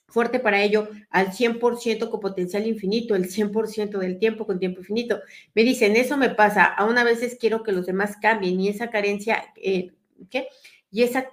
fuerte 0.07 0.39
para 0.39 0.61
ello 0.63 0.87
al 1.09 1.31
100% 1.31 2.09
con 2.09 2.19
potencial 2.19 2.65
infinito, 2.65 3.13
el 3.13 3.29
100% 3.29 3.99
del 3.99 4.19
tiempo 4.19 4.45
con 4.45 4.59
tiempo 4.59 4.79
infinito. 4.79 5.19
Me 5.53 5.63
dicen, 5.63 5.95
eso 5.95 6.17
me 6.17 6.29
pasa, 6.29 6.63
aún 6.63 6.97
a 6.97 7.03
veces 7.03 7.37
quiero 7.39 7.61
que 7.61 7.71
los 7.73 7.85
demás 7.85 8.15
cambien 8.21 8.59
y 8.59 8.69
esa 8.69 8.89
carencia, 8.89 9.43
eh, 9.57 9.91
¿qué? 10.29 10.47
Y, 10.89 11.03
esa, 11.03 11.29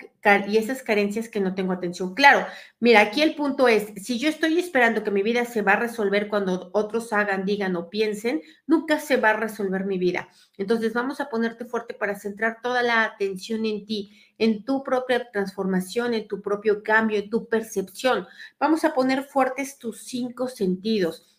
y 0.48 0.56
esas 0.56 0.82
carencias 0.82 1.28
que 1.28 1.40
no 1.40 1.54
tengo 1.54 1.72
atención. 1.72 2.14
Claro, 2.14 2.46
mira, 2.80 3.00
aquí 3.00 3.22
el 3.22 3.34
punto 3.34 3.68
es, 3.68 3.92
si 4.02 4.18
yo 4.18 4.28
estoy 4.28 4.58
esperando 4.58 5.04
que 5.04 5.10
mi 5.10 5.22
vida 5.22 5.44
se 5.44 5.62
va 5.62 5.72
a 5.72 5.80
resolver 5.80 6.28
cuando 6.28 6.70
otros 6.72 7.12
hagan, 7.12 7.44
digan 7.44 7.76
o 7.76 7.88
piensen, 7.88 8.42
nunca 8.66 8.98
se 8.98 9.16
va 9.16 9.30
a 9.30 9.36
resolver 9.36 9.84
mi 9.84 9.98
vida. 9.98 10.28
Entonces 10.58 10.92
vamos 10.92 11.20
a 11.20 11.28
ponerte 11.28 11.64
fuerte 11.64 11.94
para 11.94 12.18
centrar 12.18 12.58
toda 12.62 12.82
la 12.82 13.04
atención 13.04 13.64
en 13.64 13.86
ti, 13.86 14.12
en 14.38 14.64
tu 14.64 14.82
propia 14.82 15.30
transformación, 15.30 16.14
en 16.14 16.26
tu 16.26 16.42
propio 16.42 16.82
cambio, 16.82 17.18
en 17.18 17.30
tu 17.30 17.48
percepción. 17.48 18.26
Vamos 18.58 18.84
a 18.84 18.92
poner 18.92 19.24
fuertes 19.24 19.78
tus 19.78 20.04
cinco 20.04 20.48
sentidos 20.48 21.33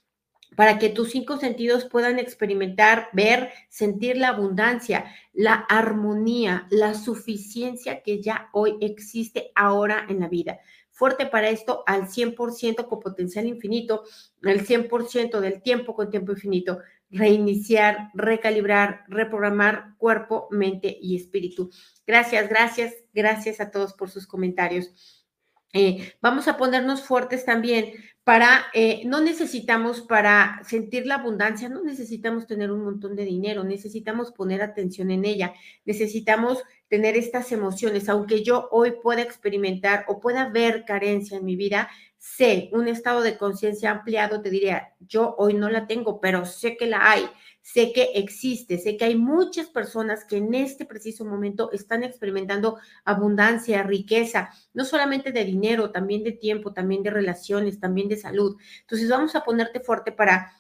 para 0.56 0.80
que 0.80 0.90
tus 0.90 1.12
cinco 1.12 1.38
sentidos 1.38 1.86
puedan 1.86 2.20
experimentar, 2.20 3.10
ver, 3.14 3.52
sentir 3.70 4.18
la 4.18 4.30
abundancia, 4.30 5.06
la 5.34 5.54
armonía, 5.54 6.68
la 6.70 6.94
suficiencia 6.94 8.02
que 8.02 8.22
ya 8.22 8.50
hoy 8.54 8.78
existe 8.82 9.52
ahora 9.56 10.06
en 10.10 10.20
la 10.20 10.30
vida. 10.30 10.60
Fuerte 10.92 11.26
para 11.26 11.50
esto 11.50 11.84
al 11.88 12.08
100% 12.08 12.88
con 12.88 13.00
potencial 13.02 13.46
infinito, 13.46 14.04
el 14.44 14.66
100% 14.66 15.42
del 15.42 15.62
tiempo 15.62 15.94
con 15.94 16.10
tiempo 16.10 16.32
infinito, 16.32 16.80
reiniciar, 17.10 18.12
recalibrar, 18.14 19.04
reprogramar 19.10 19.96
cuerpo, 19.98 20.48
mente 20.52 20.98
y 21.02 21.18
espíritu. 21.18 21.70
Gracias, 22.08 22.48
gracias, 22.48 22.94
gracias 23.14 23.60
a 23.60 23.72
todos 23.72 23.94
por 23.94 24.10
sus 24.10 24.26
comentarios. 24.26 25.26
Eh, 25.74 26.14
vamos 26.22 26.48
a 26.48 26.56
ponernos 26.56 27.04
fuertes 27.04 27.44
también 27.44 27.92
para, 28.26 28.66
eh, 28.74 29.04
no 29.06 29.22
necesitamos 29.22 30.02
para 30.02 30.60
sentir 30.66 31.06
la 31.06 31.16
abundancia, 31.16 31.70
no 31.70 31.84
necesitamos 31.84 32.48
tener 32.48 32.72
un 32.72 32.84
montón 32.84 33.16
de 33.16 33.24
dinero, 33.24 33.64
necesitamos 33.64 34.32
poner 34.32 34.64
atención 34.64 35.12
en 35.12 35.26
ella, 35.26 35.54
necesitamos 35.86 36.64
tener 36.88 37.16
estas 37.18 37.52
emociones, 37.52 38.10
aunque 38.10 38.44
yo 38.44 38.68
hoy 38.72 38.96
pueda 39.04 39.22
experimentar 39.22 40.06
o 40.08 40.20
pueda 40.20 40.50
ver 40.50 40.86
carencia 40.86 41.38
en 41.38 41.46
mi 41.46 41.56
vida, 41.56 41.88
sé 42.26 42.70
un 42.74 42.88
estado 42.88 43.22
de 43.22 43.38
conciencia 43.38 43.92
ampliado, 43.92 44.42
te 44.42 44.50
diría, 44.50 44.94
yo 45.00 45.36
hoy 45.38 45.54
no 45.54 45.70
la 45.70 45.86
tengo, 45.86 46.20
pero 46.20 46.46
sé 46.46 46.76
que 46.76 46.88
la 46.88 47.12
hay 47.12 47.30
sé 47.66 47.92
que 47.94 48.12
existe, 48.14 48.78
sé 48.78 48.96
que 48.96 49.06
hay 49.06 49.16
muchas 49.16 49.70
personas 49.70 50.24
que 50.24 50.38
en 50.38 50.54
este 50.54 50.86
preciso 50.86 51.26
momento 51.26 51.72
están 51.72 52.04
experimentando 52.04 52.78
abundancia, 53.04 53.82
riqueza, 53.82 54.52
no 54.76 54.86
solamente 54.86 55.32
de 55.32 55.44
dinero, 55.46 55.90
también 55.90 56.24
de 56.24 56.32
tiempo, 56.32 56.74
también 56.74 57.02
de 57.02 57.10
relaciones, 57.10 57.80
también 57.80 58.08
de 58.08 58.18
salud. 58.18 58.56
Entonces 58.82 59.10
vamos 59.10 59.36
a 59.36 59.44
ponerte 59.44 59.80
fuerte 59.80 60.12
para 60.12 60.54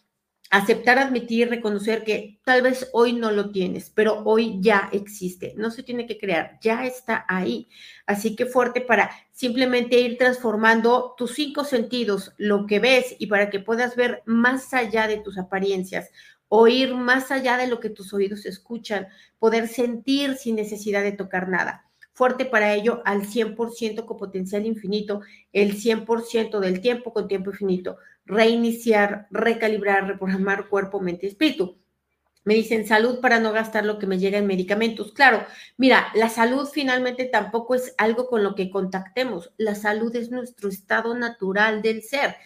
aceptar, 0.51 0.99
admitir 0.99 1.49
reconocer 1.49 2.03
que 2.03 2.39
tal 2.43 2.61
vez 2.61 2.89
hoy 2.93 3.13
no 3.13 3.31
lo 3.31 3.51
tienes, 3.51 3.89
pero 3.89 4.21
hoy 4.25 4.57
ya 4.61 4.89
existe. 4.91 5.53
No 5.57 5.71
se 5.71 5.83
tiene 5.83 6.05
que 6.05 6.17
crear, 6.17 6.59
ya 6.61 6.85
está 6.85 7.25
ahí. 7.27 7.67
Así 8.05 8.35
que 8.35 8.45
fuerte 8.45 8.81
para 8.81 9.11
simplemente 9.31 9.99
ir 9.99 10.17
transformando 10.17 11.15
tus 11.17 11.33
cinco 11.33 11.63
sentidos, 11.63 12.33
lo 12.37 12.67
que 12.67 12.79
ves 12.79 13.15
y 13.19 13.27
para 13.27 13.49
que 13.49 13.59
puedas 13.59 13.95
ver 13.95 14.21
más 14.25 14.73
allá 14.73 15.07
de 15.07 15.17
tus 15.17 15.37
apariencias 15.37 16.11
oír 16.47 16.93
más 16.93 17.31
allá 17.31 17.57
de 17.57 17.67
lo 17.67 17.79
que 17.79 17.89
tus 17.89 18.13
oídos 18.13 18.45
escuchan, 18.45 19.07
poder 19.39 19.67
sentir 19.67 20.35
sin 20.35 20.55
necesidad 20.55 21.03
de 21.03 21.11
tocar 21.11 21.49
nada. 21.49 21.84
Fuerte 22.15 22.45
para 22.45 22.73
ello 22.73 23.01
al 23.03 23.23
100% 23.27 24.05
con 24.05 24.15
potencial 24.15 24.65
infinito, 24.65 25.19
el 25.51 25.75
100% 25.75 26.61
del 26.61 26.79
tiempo 26.79 27.11
con 27.11 27.27
tiempo 27.27 27.49
infinito. 27.49 27.97
Reiniciar, 28.25 29.27
recalibrar, 29.31 30.07
reprogramar 30.07 30.69
cuerpo, 30.69 31.01
mente 31.01 31.25
y 31.25 31.29
espíritu. 31.29 31.77
Me 32.45 32.53
dicen 32.53 32.87
salud 32.87 33.19
para 33.19 33.41
no 33.41 33.51
gastar 33.51 33.85
lo 33.85 33.99
que 33.99 34.07
me 34.07 34.17
llega 34.17 34.37
en 34.37 34.47
medicamentos. 34.47 35.11
Claro, 35.11 35.43
mira, 35.75 36.07
la 36.15 36.29
salud 36.29 36.69
finalmente 36.71 37.25
tampoco 37.25 37.75
es 37.75 37.93
algo 37.97 38.27
con 38.27 38.43
lo 38.43 38.55
que 38.55 38.69
contactemos. 38.69 39.51
La 39.57 39.75
salud 39.75 40.15
es 40.15 40.31
nuestro 40.31 40.69
estado 40.69 41.15
natural 41.15 41.81
del 41.81 42.01
ser. 42.01 42.37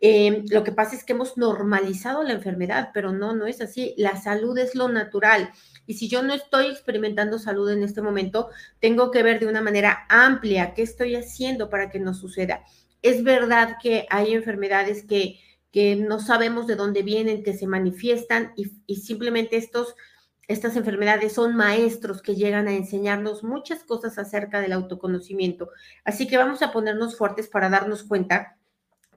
Em, 0.00 0.46
lo 0.50 0.64
que 0.64 0.72
pasa 0.72 0.96
es 0.96 1.04
que 1.04 1.12
hemos 1.12 1.36
normalizado 1.36 2.24
la 2.24 2.32
enfermedad, 2.32 2.90
pero 2.92 3.12
no, 3.12 3.36
no 3.36 3.46
es 3.46 3.60
así. 3.60 3.94
La 3.96 4.20
salud 4.20 4.58
es 4.58 4.74
lo 4.74 4.88
natural. 4.88 5.52
Y 5.86 5.94
si 5.94 6.08
yo 6.08 6.22
no 6.22 6.32
estoy 6.32 6.66
experimentando 6.66 7.38
salud 7.38 7.70
en 7.70 7.82
este 7.82 8.02
momento, 8.02 8.50
tengo 8.80 9.10
que 9.10 9.22
ver 9.22 9.40
de 9.40 9.46
una 9.46 9.60
manera 9.60 10.06
amplia 10.08 10.74
qué 10.74 10.82
estoy 10.82 11.16
haciendo 11.16 11.68
para 11.68 11.90
que 11.90 11.98
no 11.98 12.14
suceda. 12.14 12.62
Es 13.02 13.24
verdad 13.24 13.76
que 13.82 14.06
hay 14.10 14.32
enfermedades 14.32 15.04
que, 15.04 15.40
que 15.70 15.96
no 15.96 16.20
sabemos 16.20 16.66
de 16.66 16.76
dónde 16.76 17.02
vienen, 17.02 17.42
que 17.42 17.54
se 17.54 17.66
manifiestan 17.66 18.52
y, 18.56 18.72
y 18.86 18.96
simplemente 18.96 19.56
estos, 19.56 19.94
estas 20.46 20.76
enfermedades 20.76 21.32
son 21.32 21.56
maestros 21.56 22.22
que 22.22 22.36
llegan 22.36 22.68
a 22.68 22.74
enseñarnos 22.74 23.42
muchas 23.42 23.82
cosas 23.82 24.18
acerca 24.18 24.60
del 24.60 24.72
autoconocimiento. 24.72 25.70
Así 26.04 26.26
que 26.28 26.38
vamos 26.38 26.62
a 26.62 26.72
ponernos 26.72 27.16
fuertes 27.16 27.48
para 27.48 27.68
darnos 27.68 28.04
cuenta 28.04 28.56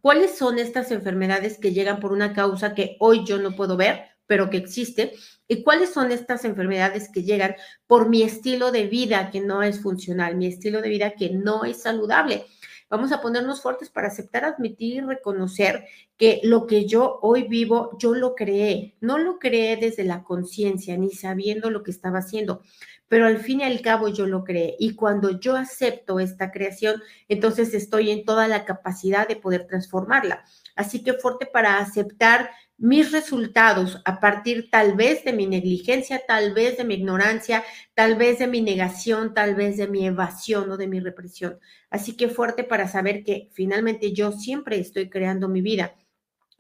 ¿Cuáles 0.05 0.38
son 0.38 0.60
estas 0.60 0.91
enfermedades 0.91 1.57
que 1.57 1.74
llegan 1.74 2.00
por 2.00 2.12
una 2.12 2.31
causa 2.31 2.75
que 2.75 2.95
hoy 3.00 3.25
yo 3.25 3.39
no 3.39 3.55
puedo 3.55 3.75
ver, 3.75 4.03
pero 4.27 4.50
que 4.50 4.58
existe? 4.58 5.13
¿Y 5.48 5.63
cuáles 5.63 5.94
son 5.94 6.12
estas 6.12 6.46
enfermedades 6.46 7.10
que 7.12 7.24
llegan 7.24 7.55
por 7.88 8.10
mi 8.10 8.24
estilo 8.24 8.72
de 8.72 8.88
vida 8.88 9.29
que 9.32 9.41
no 9.41 9.63
es 9.63 9.82
funcional, 9.82 10.36
mi 10.36 10.48
estilo 10.48 10.82
de 10.82 10.89
vida 10.89 11.12
que 11.12 11.29
no 11.29 11.65
es 11.65 11.82
saludable? 11.82 12.46
Vamos 12.89 13.12
a 13.12 13.22
ponernos 13.22 13.62
fuertes 13.62 13.89
para 13.89 14.08
aceptar, 14.08 14.46
admitir 14.46 14.96
y 14.96 15.01
reconocer 15.01 15.86
que 16.17 16.39
lo 16.44 16.67
que 16.67 16.86
yo 16.86 17.20
hoy 17.22 17.44
vivo, 17.44 17.98
yo 18.00 18.13
lo 18.13 18.36
creé. 18.36 18.96
No 19.01 19.17
lo 19.17 19.39
creé 19.39 19.75
desde 19.77 20.03
la 20.03 20.24
conciencia 20.24 20.96
ni 20.96 21.10
sabiendo 21.10 21.72
lo 21.72 21.82
que 21.82 21.91
estaba 21.91 22.20
haciendo 22.20 22.62
pero 23.08 23.27
al 23.27 23.38
fin 23.39 23.62
y 23.62 23.63
al 23.63 23.82
cabo 23.82 24.08
yo 24.08 24.25
lo 24.25 24.44
creé. 24.44 24.75
Y 24.79 24.96
cuando 24.96 25.39
yo 25.39 25.55
acepto 25.55 26.20
esta 26.20 26.51
creación, 26.51 27.01
entonces 27.27 27.74
estoy 27.74 28.12
en 28.12 28.25
toda 28.25 28.48
la 28.48 28.65
capacidad 28.65 29.27
de 29.27 29.36
poder 29.36 29.67
transformarla. 29.67 30.44
Así 30.75 31.03
que 31.03 31.13
fuerte 31.13 31.46
para 31.46 31.77
aceptar 31.77 32.50
mis 32.77 33.12
resultados 33.12 34.01
a 34.05 34.20
partir 34.20 34.70
tal 34.70 34.96
vez 34.96 35.24
de 35.24 35.34
mi 35.34 35.48
negligencia, 35.48 36.22
tal 36.27 36.53
vez 36.53 36.77
de 36.77 36.84
mi 36.84 36.96
ignorancia, 36.96 37.63
tal 37.94 38.15
vez 38.15 38.39
de 38.39 38.48
mi 38.48 38.62
negación, 38.62 39.34
tal 39.34 39.55
vez 39.55 39.77
de 39.77 39.88
mi 39.88 40.05
evasión 40.05 40.70
o 40.72 40.77
de 40.77 40.88
mi 40.88 41.00
represión. 41.00 41.60
Así 41.89 42.17
que 42.17 42.27
fuerte 42.27 42.63
para 42.63 42.88
saber 42.88 43.24
que 43.24 43.50
finalmente 43.53 44.13
yo 44.13 44.32
siempre 44.32 44.79
estoy 44.79 45.10
creando 45.10 45.48
mi 45.48 45.62
vida 45.62 45.96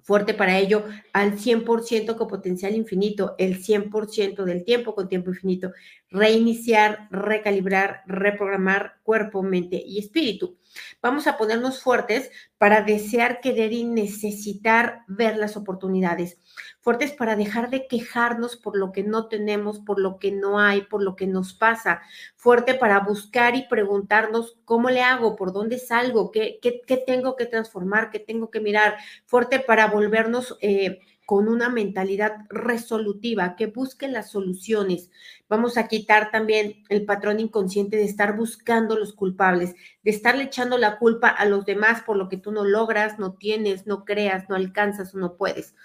fuerte 0.05 0.35
para 0.35 0.59
ello 0.59 0.85
al 1.13 1.35
100% 1.39 2.15
con 2.15 2.27
potencial 2.27 2.75
infinito, 2.75 3.33
el 3.39 3.57
100% 3.57 4.43
del 4.43 4.63
tiempo 4.63 4.93
con 4.93 5.09
tiempo 5.09 5.31
infinito, 5.31 5.73
reiniciar, 6.15 7.07
recalibrar, 7.11 8.03
reprogramar 8.05 8.99
cuerpo, 9.03 9.43
mente 9.43 9.83
y 9.85 9.99
espíritu. 9.99 10.57
Vamos 11.01 11.27
a 11.27 11.37
ponernos 11.37 11.81
fuertes 11.81 12.31
para 12.57 12.81
desear, 12.81 13.41
querer 13.41 13.73
y 13.73 13.83
necesitar 13.83 15.01
ver 15.07 15.37
las 15.37 15.57
oportunidades. 15.57 16.39
Fuertes 16.79 17.11
para 17.11 17.35
dejar 17.35 17.69
de 17.69 17.87
quejarnos 17.87 18.55
por 18.55 18.77
lo 18.77 18.91
que 18.91 19.03
no 19.03 19.27
tenemos, 19.27 19.79
por 19.79 19.99
lo 19.99 20.17
que 20.19 20.31
no 20.31 20.59
hay, 20.59 20.83
por 20.83 21.03
lo 21.03 21.15
que 21.15 21.27
nos 21.27 21.53
pasa. 21.53 22.01
Fuerte 22.35 22.75
para 22.75 22.99
buscar 22.99 23.55
y 23.55 23.67
preguntarnos 23.67 24.57
cómo 24.63 24.89
le 24.89 25.01
hago, 25.01 25.35
por 25.35 25.51
dónde 25.51 25.79
salgo, 25.79 26.31
qué, 26.31 26.59
qué, 26.61 26.97
tengo 27.05 27.35
que 27.35 27.45
transformar, 27.45 28.09
qué 28.09 28.19
tengo 28.19 28.49
que 28.49 28.61
mirar. 28.61 28.95
Fuerte 29.25 29.59
para 29.59 29.87
volvernos... 29.87 30.57
Eh, 30.61 30.99
con 31.25 31.47
una 31.47 31.69
mentalidad 31.69 32.33
resolutiva, 32.49 33.55
que 33.55 33.67
busque 33.67 34.07
las 34.07 34.31
soluciones. 34.31 35.09
Vamos 35.49 35.77
a 35.77 35.87
quitar 35.87 36.31
también 36.31 36.83
el 36.89 37.05
patrón 37.05 37.39
inconsciente 37.39 37.97
de 37.97 38.03
estar 38.03 38.35
buscando 38.35 38.97
los 38.97 39.13
culpables, 39.13 39.73
de 40.03 40.11
estarle 40.11 40.43
echando 40.43 40.77
la 40.77 40.97
culpa 40.97 41.29
a 41.29 41.45
los 41.45 41.65
demás 41.65 42.01
por 42.03 42.17
lo 42.17 42.29
que 42.29 42.37
tú 42.37 42.51
no 42.51 42.63
logras, 42.63 43.17
no 43.17 43.33
tienes, 43.33 43.87
no 43.87 44.05
creas, 44.05 44.47
no 44.49 44.55
alcanzas 44.55 45.15
o 45.15 45.17
no 45.17 45.35
puedes. 45.35 45.75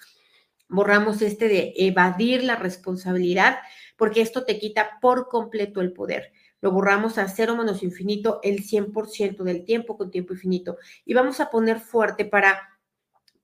Borramos 0.68 1.22
este 1.22 1.48
de 1.48 1.72
evadir 1.76 2.44
la 2.44 2.56
responsabilidad, 2.56 3.58
porque 3.96 4.20
esto 4.20 4.44
te 4.44 4.58
quita 4.58 4.98
por 5.00 5.28
completo 5.28 5.80
el 5.80 5.92
poder. 5.92 6.32
Lo 6.60 6.70
borramos 6.70 7.16
a 7.16 7.26
cero 7.28 7.56
menos 7.56 7.82
infinito 7.82 8.40
el 8.42 8.62
100% 8.62 9.42
del 9.42 9.64
tiempo 9.64 9.96
con 9.96 10.10
tiempo 10.10 10.34
infinito. 10.34 10.76
Y 11.04 11.14
vamos 11.14 11.40
a 11.40 11.50
poner 11.50 11.80
fuerte 11.80 12.26
para 12.26 12.69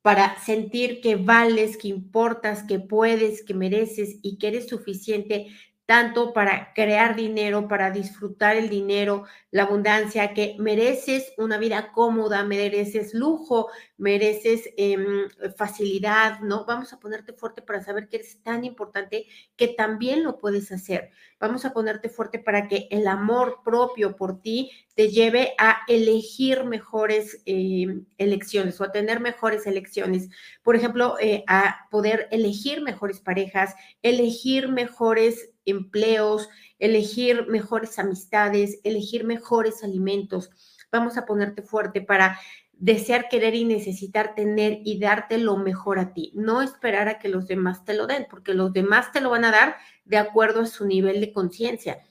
para 0.06 0.38
sentir 0.38 1.00
que 1.00 1.16
vales, 1.16 1.76
que 1.76 1.88
importas, 1.88 2.62
que 2.62 2.78
puedes, 2.78 3.42
que 3.42 3.54
mereces 3.54 4.20
y 4.22 4.38
que 4.38 4.46
eres 4.46 4.68
suficiente 4.68 5.48
tanto 5.86 6.32
para 6.32 6.72
crear 6.74 7.14
dinero, 7.14 7.68
para 7.68 7.92
disfrutar 7.92 8.56
el 8.56 8.68
dinero, 8.68 9.24
la 9.52 9.62
abundancia, 9.62 10.34
que 10.34 10.56
mereces 10.58 11.32
una 11.38 11.58
vida 11.58 11.92
cómoda, 11.92 12.44
mereces 12.44 13.14
lujo, 13.14 13.70
mereces 13.96 14.68
em, 14.76 15.28
facilidad, 15.56 16.40
¿no? 16.40 16.64
Vamos 16.66 16.92
a 16.92 16.98
ponerte 16.98 17.32
fuerte 17.32 17.62
para 17.62 17.82
saber 17.82 18.08
que 18.08 18.16
eres 18.16 18.42
tan 18.42 18.64
importante 18.64 19.26
que 19.56 19.68
también 19.68 20.24
lo 20.24 20.38
puedes 20.38 20.72
hacer. 20.72 21.10
Vamos 21.38 21.64
a 21.64 21.72
ponerte 21.72 22.08
fuerte 22.08 22.40
para 22.40 22.66
que 22.66 22.88
el 22.90 23.06
amor 23.06 23.60
propio 23.64 24.16
por 24.16 24.40
ti 24.42 24.72
te 24.96 25.08
lleve 25.08 25.54
a 25.58 25.78
elegir 25.86 26.64
mejores 26.64 27.42
em, 27.46 28.06
elecciones 28.18 28.80
o 28.80 28.84
a 28.84 28.90
tener 28.90 29.20
mejores 29.20 29.66
elecciones. 29.68 30.30
Por 30.64 30.74
ejemplo, 30.74 31.16
eh, 31.20 31.44
a 31.46 31.86
poder 31.92 32.26
elegir 32.32 32.82
mejores 32.82 33.20
parejas, 33.20 33.76
elegir 34.02 34.68
mejores 34.68 35.50
empleos, 35.66 36.48
elegir 36.78 37.46
mejores 37.48 37.98
amistades, 37.98 38.80
elegir 38.84 39.24
mejores 39.24 39.84
alimentos. 39.84 40.50
Vamos 40.90 41.18
a 41.18 41.26
ponerte 41.26 41.62
fuerte 41.62 42.00
para 42.00 42.38
desear, 42.72 43.28
querer 43.28 43.54
y 43.54 43.64
necesitar 43.64 44.34
tener 44.34 44.80
y 44.84 44.98
darte 44.98 45.38
lo 45.38 45.56
mejor 45.56 45.98
a 45.98 46.12
ti. 46.12 46.32
No 46.34 46.62
esperar 46.62 47.08
a 47.08 47.18
que 47.18 47.28
los 47.28 47.46
demás 47.46 47.84
te 47.84 47.94
lo 47.94 48.06
den, 48.06 48.26
porque 48.28 48.54
los 48.54 48.72
demás 48.72 49.12
te 49.12 49.20
lo 49.20 49.30
van 49.30 49.44
a 49.44 49.50
dar 49.50 49.76
de 50.04 50.18
acuerdo 50.18 50.60
a 50.60 50.66
su 50.66 50.86
nivel 50.86 51.20
de 51.20 51.32
conciencia. 51.32 52.02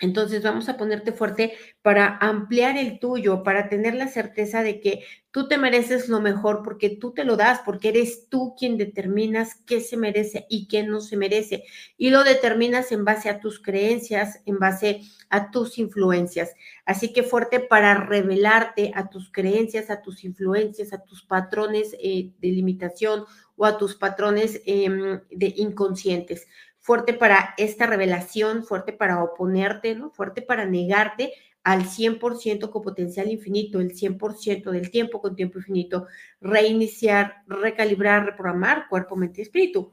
Entonces 0.00 0.42
vamos 0.42 0.68
a 0.68 0.78
ponerte 0.78 1.12
fuerte 1.12 1.52
para 1.82 2.16
ampliar 2.16 2.78
el 2.78 2.98
tuyo, 2.98 3.42
para 3.42 3.68
tener 3.68 3.94
la 3.94 4.08
certeza 4.08 4.62
de 4.62 4.80
que 4.80 5.04
tú 5.30 5.46
te 5.46 5.58
mereces 5.58 6.08
lo 6.08 6.20
mejor 6.20 6.62
porque 6.64 6.88
tú 6.88 7.12
te 7.12 7.24
lo 7.24 7.36
das, 7.36 7.60
porque 7.64 7.90
eres 7.90 8.28
tú 8.28 8.54
quien 8.58 8.78
determinas 8.78 9.56
qué 9.66 9.80
se 9.80 9.98
merece 9.98 10.46
y 10.48 10.68
qué 10.68 10.82
no 10.82 11.02
se 11.02 11.18
merece. 11.18 11.64
Y 11.98 12.10
lo 12.10 12.24
determinas 12.24 12.92
en 12.92 13.04
base 13.04 13.28
a 13.28 13.40
tus 13.40 13.60
creencias, 13.60 14.40
en 14.46 14.58
base 14.58 15.02
a 15.28 15.50
tus 15.50 15.78
influencias. 15.78 16.54
Así 16.86 17.12
que 17.12 17.22
fuerte 17.22 17.60
para 17.60 17.94
revelarte 17.94 18.92
a 18.94 19.10
tus 19.10 19.30
creencias, 19.30 19.90
a 19.90 20.00
tus 20.00 20.24
influencias, 20.24 20.94
a 20.94 21.04
tus 21.04 21.22
patrones 21.22 21.94
eh, 22.02 22.30
de 22.40 22.48
limitación 22.48 23.24
o 23.56 23.66
a 23.66 23.76
tus 23.76 23.94
patrones 23.94 24.62
em, 24.64 25.20
de 25.30 25.52
inconscientes 25.58 26.46
fuerte 26.80 27.14
para 27.14 27.54
esta 27.56 27.86
revelación, 27.86 28.64
fuerte 28.64 28.92
para 28.92 29.22
oponerte, 29.22 29.94
¿no? 29.94 30.10
Fuerte 30.10 30.42
para 30.42 30.64
negarte 30.64 31.32
al 31.62 31.84
100% 31.84 32.70
con 32.70 32.82
potencial 32.82 33.30
infinito, 33.30 33.80
el 33.80 33.94
100% 33.94 34.70
del 34.70 34.90
tiempo 34.90 35.20
con 35.20 35.36
tiempo 35.36 35.58
infinito, 35.58 36.06
reiniciar, 36.40 37.42
recalibrar, 37.46 38.24
reprogramar 38.24 38.88
cuerpo, 38.88 39.14
mente 39.16 39.40
y 39.40 39.44
espíritu. 39.44 39.92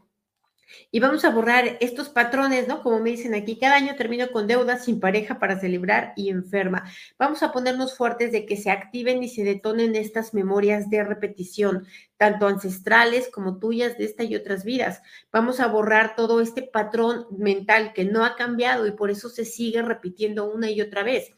Y 0.92 1.00
vamos 1.00 1.24
a 1.24 1.30
borrar 1.30 1.78
estos 1.80 2.10
patrones, 2.10 2.68
¿no? 2.68 2.82
Como 2.84 3.00
me 3.00 3.12
dicen 3.12 3.34
aquí, 3.36 3.58
cada 3.58 3.76
año 3.76 3.96
termino 3.96 4.30
con 4.32 4.48
deudas 4.48 4.86
sin 4.86 5.00
pareja 5.00 5.40
para 5.40 5.60
celebrar 5.60 6.14
y 6.16 6.30
enferma. 6.30 6.84
Vamos 7.18 7.42
a 7.42 7.52
ponernos 7.52 7.96
fuertes 7.96 8.32
de 8.32 8.46
que 8.46 8.58
se 8.58 8.70
activen 8.70 9.24
y 9.24 9.30
se 9.30 9.44
detonen 9.44 9.96
estas 9.96 10.34
memorias 10.34 10.90
de 10.90 11.04
repetición, 11.04 11.86
tanto 12.18 12.48
ancestrales 12.48 13.30
como 13.30 13.60
tuyas 13.60 13.98
de 13.98 14.06
esta 14.06 14.24
y 14.24 14.36
otras 14.36 14.64
vidas. 14.64 15.02
Vamos 15.32 15.60
a 15.60 15.68
borrar 15.68 16.16
todo 16.16 16.42
este 16.42 16.64
patrón 16.64 17.28
mental 17.38 17.94
que 17.94 18.06
no 18.06 18.26
ha 18.26 18.36
cambiado 18.36 18.88
y 18.88 18.92
por 18.92 19.12
eso 19.12 19.30
se 19.30 19.46
sigue 19.46 19.82
repitiendo 19.84 20.52
una 20.52 20.70
y 20.70 20.82
otra 20.82 21.04
vez. 21.04 21.30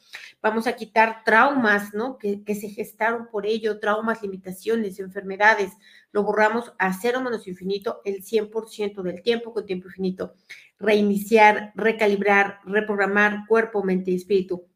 Vamos 0.42 0.68
a 0.68 0.74
quitar 0.74 1.24
traumas, 1.26 1.94
¿no? 1.94 2.18
Que, 2.18 2.44
que 2.44 2.56
se 2.56 2.70
gestaron 2.70 3.28
por 3.28 3.46
ello, 3.46 3.80
traumas, 3.80 4.22
limitaciones, 4.22 5.00
enfermedades. 5.00 5.74
Lo 6.14 6.24
borramos 6.24 6.72
a 6.80 6.94
cero 6.94 7.22
menos 7.22 7.46
infinito 7.48 8.02
el 8.06 8.24
100% 8.24 9.02
del 9.04 9.22
tiempo 9.22 9.54
con 9.54 9.66
tiempo 9.66 9.88
infinito. 9.88 10.36
Reiniciar, 10.80 11.74
recalibrar, 11.76 12.60
reprogramar 12.64 13.46
cuerpo, 13.48 13.84
mente 13.84 14.12
y 14.12 14.16
espíritu 14.16 14.69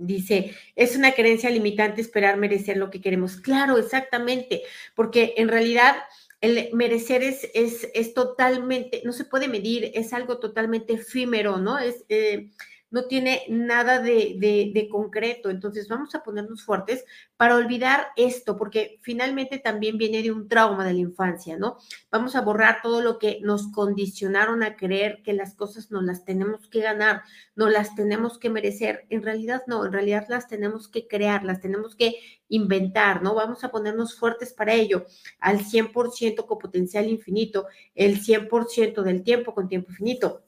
Dice, 0.00 0.54
es 0.76 0.94
una 0.94 1.12
creencia 1.12 1.50
limitante 1.50 2.00
esperar 2.00 2.36
merecer 2.36 2.76
lo 2.76 2.88
que 2.88 3.00
queremos. 3.00 3.36
Claro, 3.36 3.78
exactamente, 3.78 4.62
porque 4.94 5.34
en 5.36 5.48
realidad 5.48 5.96
el 6.40 6.70
merecer 6.72 7.24
es, 7.24 7.50
es, 7.52 7.88
es 7.94 8.14
totalmente, 8.14 9.02
no 9.04 9.12
se 9.12 9.24
puede 9.24 9.48
medir, 9.48 9.90
es 9.94 10.12
algo 10.12 10.38
totalmente 10.38 10.92
efímero, 10.92 11.56
¿no? 11.58 11.78
Es, 11.78 12.04
eh, 12.08 12.48
no 12.90 13.04
tiene 13.04 13.42
nada 13.48 14.00
de, 14.00 14.88
concreto. 14.90 15.50
Entonces 15.50 15.88
vamos 15.88 16.14
a 16.14 16.22
ponernos 16.22 16.64
fuertes 16.64 17.04
para 17.36 17.56
olvidar 17.56 18.08
esto, 18.16 18.56
porque 18.56 18.98
finalmente 19.02 19.58
también 19.58 19.98
viene 19.98 20.22
de 20.22 20.32
un 20.32 20.48
trauma 20.48 20.84
de 20.86 20.94
la 20.94 21.00
infancia, 21.00 21.56
¿no? 21.56 21.78
Vamos 22.10 22.36
a 22.36 22.40
borrar 22.40 22.80
todo 22.82 23.02
lo 23.02 23.18
que 23.18 23.40
nos 23.42 23.70
condicionaron 23.72 24.62
a 24.62 24.76
creer 24.76 25.22
que 25.22 25.32
las 25.32 25.54
cosas 25.54 25.90
no 25.90 26.00
las 26.00 26.24
tenemos 26.24 26.68
que 26.68 26.80
ganar, 26.80 27.22
no 27.54 27.68
las 27.68 27.94
tenemos 27.94 28.38
que 28.38 28.50
merecer. 28.50 29.06
En 29.10 29.22
realidad 29.22 29.62
no, 29.66 29.84
en 29.84 29.92
realidad 29.92 30.26
las 30.28 30.48
tenemos 30.48 30.88
que 30.88 31.06
crear, 31.06 31.44
las 31.44 31.60
tenemos 31.60 31.94
que 31.94 32.16
inventar, 32.48 33.22
¿no? 33.22 33.34
Vamos 33.34 33.62
a 33.64 33.70
ponernos 33.70 34.18
fuertes 34.18 34.52
para 34.52 34.74
ello, 34.74 35.04
al 35.38 35.58
100% 35.60 36.46
con 36.46 36.58
potencial 36.58 37.08
infinito, 37.08 37.66
el 37.94 38.20
100% 38.20 39.02
del 39.02 39.22
tiempo 39.22 39.54
con 39.54 39.68
tiempo 39.68 39.90
infinito 39.90 40.47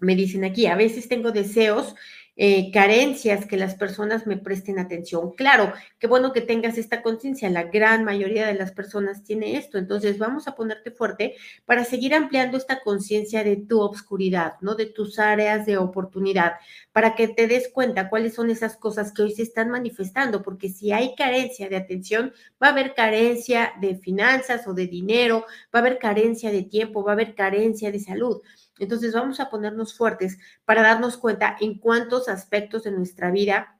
me 0.00 0.16
dicen 0.16 0.44
aquí, 0.44 0.66
a 0.66 0.76
veces 0.76 1.08
tengo 1.08 1.32
deseos, 1.32 1.94
eh, 2.42 2.70
carencias 2.72 3.44
que 3.44 3.58
las 3.58 3.74
personas 3.74 4.26
me 4.26 4.38
presten 4.38 4.78
atención. 4.78 5.32
Claro, 5.32 5.74
qué 5.98 6.06
bueno 6.06 6.32
que 6.32 6.40
tengas 6.40 6.78
esta 6.78 7.02
conciencia, 7.02 7.50
la 7.50 7.64
gran 7.64 8.02
mayoría 8.02 8.46
de 8.46 8.54
las 8.54 8.72
personas 8.72 9.24
tiene 9.24 9.58
esto, 9.58 9.76
entonces 9.76 10.16
vamos 10.16 10.48
a 10.48 10.54
ponerte 10.54 10.90
fuerte 10.90 11.34
para 11.66 11.84
seguir 11.84 12.14
ampliando 12.14 12.56
esta 12.56 12.80
conciencia 12.80 13.44
de 13.44 13.56
tu 13.56 13.82
obscuridad, 13.82 14.54
¿no? 14.62 14.74
De 14.74 14.86
tus 14.86 15.18
áreas 15.18 15.66
de 15.66 15.76
oportunidad, 15.76 16.54
para 16.92 17.14
que 17.14 17.28
te 17.28 17.46
des 17.46 17.68
cuenta 17.68 18.08
cuáles 18.08 18.32
son 18.32 18.48
esas 18.48 18.74
cosas 18.78 19.12
que 19.12 19.20
hoy 19.20 19.32
se 19.32 19.42
están 19.42 19.68
manifestando, 19.68 20.42
porque 20.42 20.70
si 20.70 20.92
hay 20.92 21.14
carencia 21.16 21.68
de 21.68 21.76
atención, 21.76 22.32
va 22.62 22.68
a 22.68 22.70
haber 22.70 22.94
carencia 22.94 23.74
de 23.82 23.96
finanzas 23.96 24.66
o 24.66 24.72
de 24.72 24.86
dinero, 24.86 25.44
va 25.74 25.80
a 25.80 25.82
haber 25.82 25.98
carencia 25.98 26.50
de 26.50 26.62
tiempo, 26.62 27.04
va 27.04 27.12
a 27.12 27.14
haber 27.16 27.34
carencia 27.34 27.92
de 27.92 28.00
salud. 28.00 28.40
Entonces 28.80 29.14
vamos 29.14 29.38
a 29.38 29.50
ponernos 29.50 29.94
fuertes 29.94 30.38
para 30.64 30.82
darnos 30.82 31.16
cuenta 31.16 31.56
en 31.60 31.78
cuántos 31.78 32.28
aspectos 32.28 32.82
de 32.82 32.90
nuestra 32.90 33.30
vida 33.30 33.78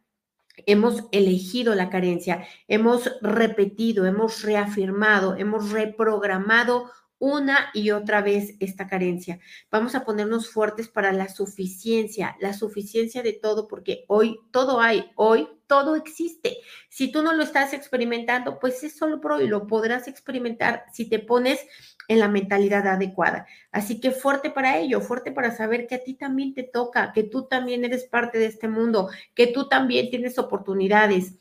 hemos 0.67 1.05
elegido 1.11 1.75
la 1.75 1.91
carencia, 1.91 2.47
hemos 2.69 3.11
repetido, 3.23 4.07
hemos 4.07 4.43
reafirmado, 4.43 5.35
hemos 5.37 5.71
reprogramado 5.71 6.91
una 7.19 7.71
y 7.75 7.91
otra 7.91 8.23
vez 8.23 8.55
esta 8.61 8.87
carencia. 8.87 9.41
Vamos 9.71 9.95
a 9.95 10.05
ponernos 10.05 10.51
fuertes 10.51 10.89
para 10.89 11.13
la 11.13 11.29
suficiencia, 11.29 12.37
la 12.41 12.55
suficiencia 12.55 13.23
de 13.23 13.35
todo, 13.35 13.69
porque 13.69 14.05
hoy 14.09 14.39
todo 14.51 14.81
hay, 14.81 15.11
hoy 15.17 15.49
todo 15.71 15.95
existe. 15.95 16.57
Si 16.89 17.13
tú 17.13 17.23
no 17.23 17.33
lo 17.33 17.45
estás 17.45 17.73
experimentando, 17.75 18.59
pues 18.59 18.83
es 18.83 18.99
solo 18.99 19.21
por 19.21 19.31
hoy, 19.31 19.47
lo 19.47 19.69
podrás 19.69 20.09
experimentar 20.09 20.85
si 20.93 21.09
te 21.09 21.21
pones 21.21 21.65
en 22.09 22.19
la 22.19 22.27
mentalidad 22.27 22.89
adecuada. 22.89 23.47
Así 23.71 24.01
que 24.01 24.11
fuerte 24.11 24.51
para 24.51 24.79
ello, 24.79 25.01
fuerte 25.01 25.31
para 25.31 25.57
saber 25.57 25.87
que 25.87 25.95
a 25.95 26.03
ti 26.03 26.15
también 26.15 26.55
te 26.55 26.65
toca, 26.65 27.13
que 27.13 27.23
tú 27.23 27.47
también 27.47 27.85
eres 27.85 28.03
parte 28.03 28.39
de 28.39 28.47
este 28.47 28.67
mundo, 28.67 29.11
que 29.37 29.47
tú 29.47 29.69
también 29.69 30.11
tienes 30.11 30.41
oportunidades, 30.41 31.35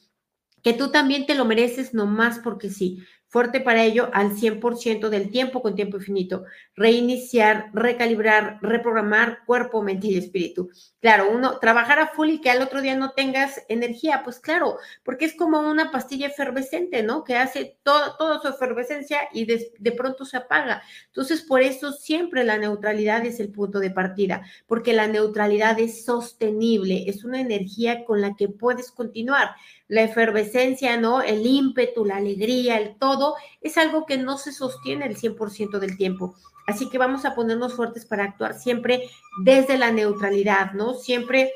que 0.61 0.73
tú 0.73 0.91
también 0.91 1.25
te 1.25 1.33
lo 1.33 1.45
mereces 1.45 1.95
nomás 1.95 2.37
porque 2.37 2.69
sí 2.69 2.99
fuerte 3.29 3.61
para 3.61 3.83
ello 3.83 4.09
al 4.11 4.31
100% 4.31 5.09
del 5.09 5.29
tiempo 5.29 5.61
con 5.61 5.75
tiempo 5.75 5.97
infinito, 5.97 6.45
reiniciar, 6.75 7.69
recalibrar, 7.73 8.57
reprogramar 8.61 9.45
cuerpo, 9.45 9.83
mente 9.83 10.07
y 10.07 10.17
espíritu. 10.17 10.69
Claro, 10.99 11.29
uno 11.31 11.59
trabajar 11.59 11.99
a 11.99 12.07
full 12.07 12.29
y 12.29 12.41
que 12.41 12.49
al 12.49 12.61
otro 12.61 12.81
día 12.81 12.95
no 12.95 13.11
tengas 13.11 13.61
energía, 13.69 14.23
pues 14.23 14.39
claro, 14.39 14.77
porque 15.03 15.25
es 15.25 15.35
como 15.35 15.59
una 15.59 15.91
pastilla 15.91 16.27
efervescente, 16.27 17.03
¿no? 17.03 17.23
Que 17.23 17.37
hace 17.37 17.77
todo, 17.83 18.17
toda 18.17 18.41
su 18.41 18.47
efervescencia 18.47 19.19
y 19.31 19.45
de, 19.45 19.71
de 19.77 19.91
pronto 19.91 20.25
se 20.25 20.37
apaga. 20.37 20.81
Entonces, 21.05 21.43
por 21.43 21.61
eso 21.61 21.91
siempre 21.91 22.43
la 22.43 22.57
neutralidad 22.57 23.23
es 23.25 23.39
el 23.39 23.51
punto 23.51 23.79
de 23.79 23.91
partida, 23.91 24.41
porque 24.65 24.93
la 24.93 25.07
neutralidad 25.07 25.79
es 25.79 26.03
sostenible, 26.03 27.05
es 27.07 27.23
una 27.23 27.39
energía 27.39 28.05
con 28.05 28.21
la 28.21 28.35
que 28.35 28.49
puedes 28.49 28.91
continuar 28.91 29.51
la 29.89 30.03
efervescencia, 30.03 30.97
¿no? 30.97 31.21
El 31.21 31.45
ímpetu, 31.45 32.05
la 32.05 32.17
alegría, 32.17 32.77
el 32.77 32.95
todo, 32.97 33.18
es 33.61 33.77
algo 33.77 34.05
que 34.05 34.17
no 34.17 34.37
se 34.37 34.51
sostiene 34.51 35.05
el 35.05 35.17
100% 35.17 35.79
del 35.79 35.97
tiempo. 35.97 36.35
Así 36.67 36.89
que 36.89 36.97
vamos 36.97 37.25
a 37.25 37.33
ponernos 37.35 37.73
fuertes 37.73 38.05
para 38.05 38.23
actuar 38.23 38.53
siempre 38.53 39.09
desde 39.43 39.77
la 39.77 39.91
neutralidad, 39.91 40.73
¿no? 40.73 40.93
Siempre 40.93 41.51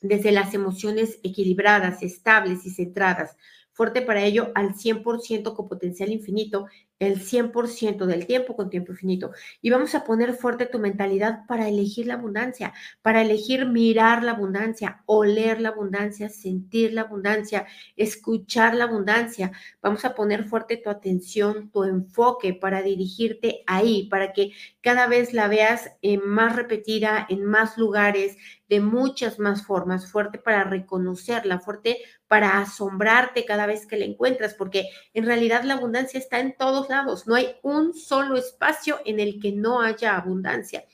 desde 0.00 0.32
las 0.32 0.54
emociones 0.54 1.18
equilibradas, 1.22 2.02
estables 2.02 2.64
y 2.66 2.70
centradas. 2.70 3.36
Fuerte 3.74 4.02
para 4.02 4.22
ello 4.22 4.52
al 4.54 4.74
100% 4.74 5.52
con 5.54 5.68
potencial 5.68 6.10
infinito, 6.10 6.66
el 7.00 7.20
100% 7.20 8.06
del 8.06 8.24
tiempo 8.24 8.54
con 8.54 8.70
tiempo 8.70 8.92
infinito. 8.92 9.32
Y 9.60 9.70
vamos 9.70 9.96
a 9.96 10.04
poner 10.04 10.32
fuerte 10.34 10.66
tu 10.66 10.78
mentalidad 10.78 11.40
para 11.48 11.68
elegir 11.68 12.06
la 12.06 12.14
abundancia, 12.14 12.72
para 13.02 13.20
elegir 13.20 13.66
mirar 13.66 14.22
la 14.22 14.30
abundancia, 14.32 15.02
oler 15.06 15.60
la 15.60 15.70
abundancia, 15.70 16.28
sentir 16.28 16.92
la 16.92 17.02
abundancia, 17.02 17.66
escuchar 17.96 18.76
la 18.76 18.84
abundancia. 18.84 19.50
Vamos 19.82 20.04
a 20.04 20.14
poner 20.14 20.44
fuerte 20.44 20.76
tu 20.76 20.88
atención, 20.88 21.70
tu 21.70 21.82
enfoque 21.82 22.54
para 22.54 22.80
dirigirte 22.80 23.64
ahí, 23.66 24.08
para 24.08 24.32
que 24.32 24.52
cada 24.80 25.08
vez 25.08 25.32
la 25.34 25.48
veas 25.48 25.90
más 26.24 26.54
repetida 26.54 27.26
en 27.28 27.44
más 27.44 27.76
lugares, 27.76 28.36
de 28.68 28.80
muchas 28.80 29.38
más 29.38 29.66
formas, 29.66 30.10
fuerte 30.10 30.38
para 30.38 30.64
reconocerla, 30.64 31.60
fuerte 31.60 31.98
para 32.34 32.58
asombrarte 32.58 33.44
cada 33.44 33.64
vez 33.64 33.86
que 33.86 33.96
la 33.96 34.06
encuentras, 34.06 34.54
porque 34.54 34.88
en 35.12 35.24
realidad 35.24 35.62
la 35.62 35.74
abundancia 35.74 36.18
está 36.18 36.40
en 36.40 36.56
todos 36.56 36.88
lados, 36.88 37.28
no 37.28 37.36
hay 37.36 37.54
un 37.62 37.94
solo 37.94 38.36
espacio 38.36 38.98
en 39.04 39.20
el 39.20 39.40
que 39.40 39.52
no 39.52 39.80
haya 39.80 40.16
abundancia 40.16 40.84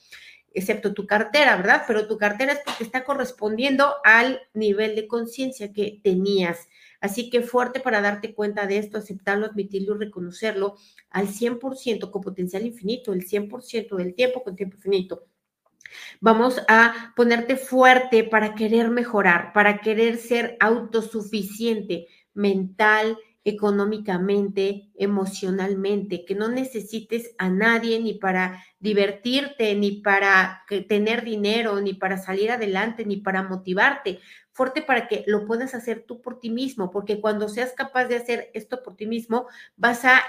excepto 0.52 0.92
tu 0.92 1.06
cartera, 1.06 1.56
¿verdad? 1.56 1.84
Pero 1.86 2.06
tu 2.06 2.18
cartera 2.18 2.52
es 2.52 2.58
porque 2.62 2.84
está 2.84 3.04
correspondiendo 3.04 3.94
al 4.04 4.42
nivel 4.52 4.96
de 4.96 5.08
conciencia 5.08 5.72
que 5.72 5.98
tenías. 6.04 6.68
Así 7.00 7.30
que 7.30 7.40
fuerte 7.40 7.80
para 7.80 8.02
darte 8.02 8.34
cuenta 8.34 8.66
de 8.66 8.76
esto, 8.76 8.98
aceptarlo, 8.98 9.46
admitirlo 9.46 9.94
y 9.94 10.00
reconocerlo 10.00 10.76
al 11.08 11.28
100% 11.28 12.10
con 12.10 12.20
potencial 12.20 12.66
infinito, 12.66 13.14
el 13.14 13.26
100% 13.26 13.96
del 13.96 14.14
tiempo 14.14 14.42
con 14.42 14.56
tiempo 14.56 14.76
infinito. 14.76 15.24
Vamos 16.20 16.60
a 16.68 17.12
ponerte 17.16 17.56
fuerte 17.56 18.24
para 18.24 18.54
querer 18.54 18.90
mejorar, 18.90 19.52
para 19.52 19.78
querer 19.78 20.16
ser 20.16 20.56
autosuficiente 20.60 22.06
mental, 22.34 23.18
económicamente, 23.42 24.90
emocionalmente, 24.96 26.24
que 26.24 26.34
no 26.34 26.48
necesites 26.48 27.34
a 27.38 27.48
nadie 27.48 27.98
ni 27.98 28.14
para 28.14 28.62
divertirte, 28.78 29.74
ni 29.74 29.92
para 30.02 30.64
tener 30.88 31.24
dinero, 31.24 31.80
ni 31.80 31.94
para 31.94 32.18
salir 32.18 32.50
adelante, 32.50 33.06
ni 33.06 33.16
para 33.16 33.42
motivarte 33.42 34.20
fuerte 34.60 34.82
para 34.82 35.08
que 35.08 35.24
lo 35.26 35.46
puedas 35.46 35.74
hacer 35.74 36.04
tú 36.06 36.20
por 36.20 36.38
ti 36.38 36.50
mismo, 36.50 36.90
porque 36.90 37.18
cuando 37.18 37.48
seas 37.48 37.72
capaz 37.72 38.04
de 38.08 38.16
hacer 38.16 38.50
esto 38.52 38.82
por 38.82 38.94
ti 38.94 39.06
mismo, 39.06 39.46
vas 39.78 40.04
a 40.04 40.20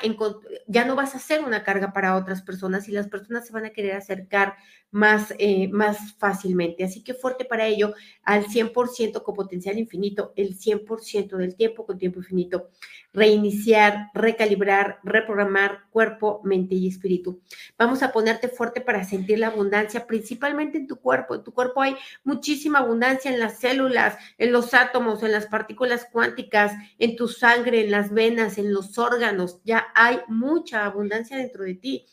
ya 0.67 0.85
no 0.85 0.95
vas 0.95 1.15
a 1.15 1.19
ser 1.19 1.43
una 1.43 1.65
carga 1.65 1.91
para 1.91 2.15
otras 2.15 2.41
personas 2.41 2.87
y 2.87 2.93
las 2.93 3.09
personas 3.09 3.45
se 3.45 3.51
van 3.51 3.65
a 3.65 3.71
querer 3.71 3.93
acercar 3.93 4.55
más, 4.89 5.33
eh, 5.37 5.67
más 5.67 6.13
fácilmente. 6.17 6.85
Así 6.85 7.03
que 7.03 7.13
fuerte 7.13 7.43
para 7.43 7.67
ello, 7.67 7.93
al 8.23 8.45
100% 8.45 9.21
con 9.21 9.35
potencial 9.35 9.77
infinito, 9.77 10.31
el 10.37 10.57
100% 10.57 11.35
del 11.35 11.57
tiempo 11.57 11.85
con 11.85 11.97
tiempo 11.97 12.19
infinito. 12.19 12.69
Reiniciar, 13.13 14.09
recalibrar, 14.13 14.99
reprogramar 15.03 15.89
cuerpo, 15.89 16.41
mente 16.43 16.75
y 16.75 16.87
espíritu. 16.87 17.41
Vamos 17.77 18.03
a 18.03 18.11
ponerte 18.11 18.47
fuerte 18.47 18.79
para 18.81 19.03
sentir 19.03 19.39
la 19.39 19.47
abundancia, 19.47 20.07
principalmente 20.07 20.77
en 20.77 20.87
tu 20.87 20.97
cuerpo. 20.97 21.35
En 21.35 21.43
tu 21.43 21.53
cuerpo 21.53 21.81
hay 21.81 21.95
muchísima 22.23 22.79
abundancia 22.79 23.31
en 23.31 23.39
las 23.39 23.59
células, 23.59 24.17
en 24.37 24.51
los 24.51 24.73
átomos, 24.73 25.23
en 25.23 25.31
las 25.33 25.47
partículas 25.47 26.07
cuánticas, 26.11 26.73
en 26.99 27.15
tu 27.15 27.27
sangre, 27.27 27.81
en 27.83 27.91
las 27.91 28.13
venas, 28.13 28.57
en 28.57 28.73
los 28.73 28.97
órganos. 28.97 29.59
Ya 29.63 29.87
hay 29.93 30.19
mucha 30.27 30.85
abundancia 30.85 31.37
dentro 31.37 31.63
de 31.63 31.75
ti. 31.75 32.05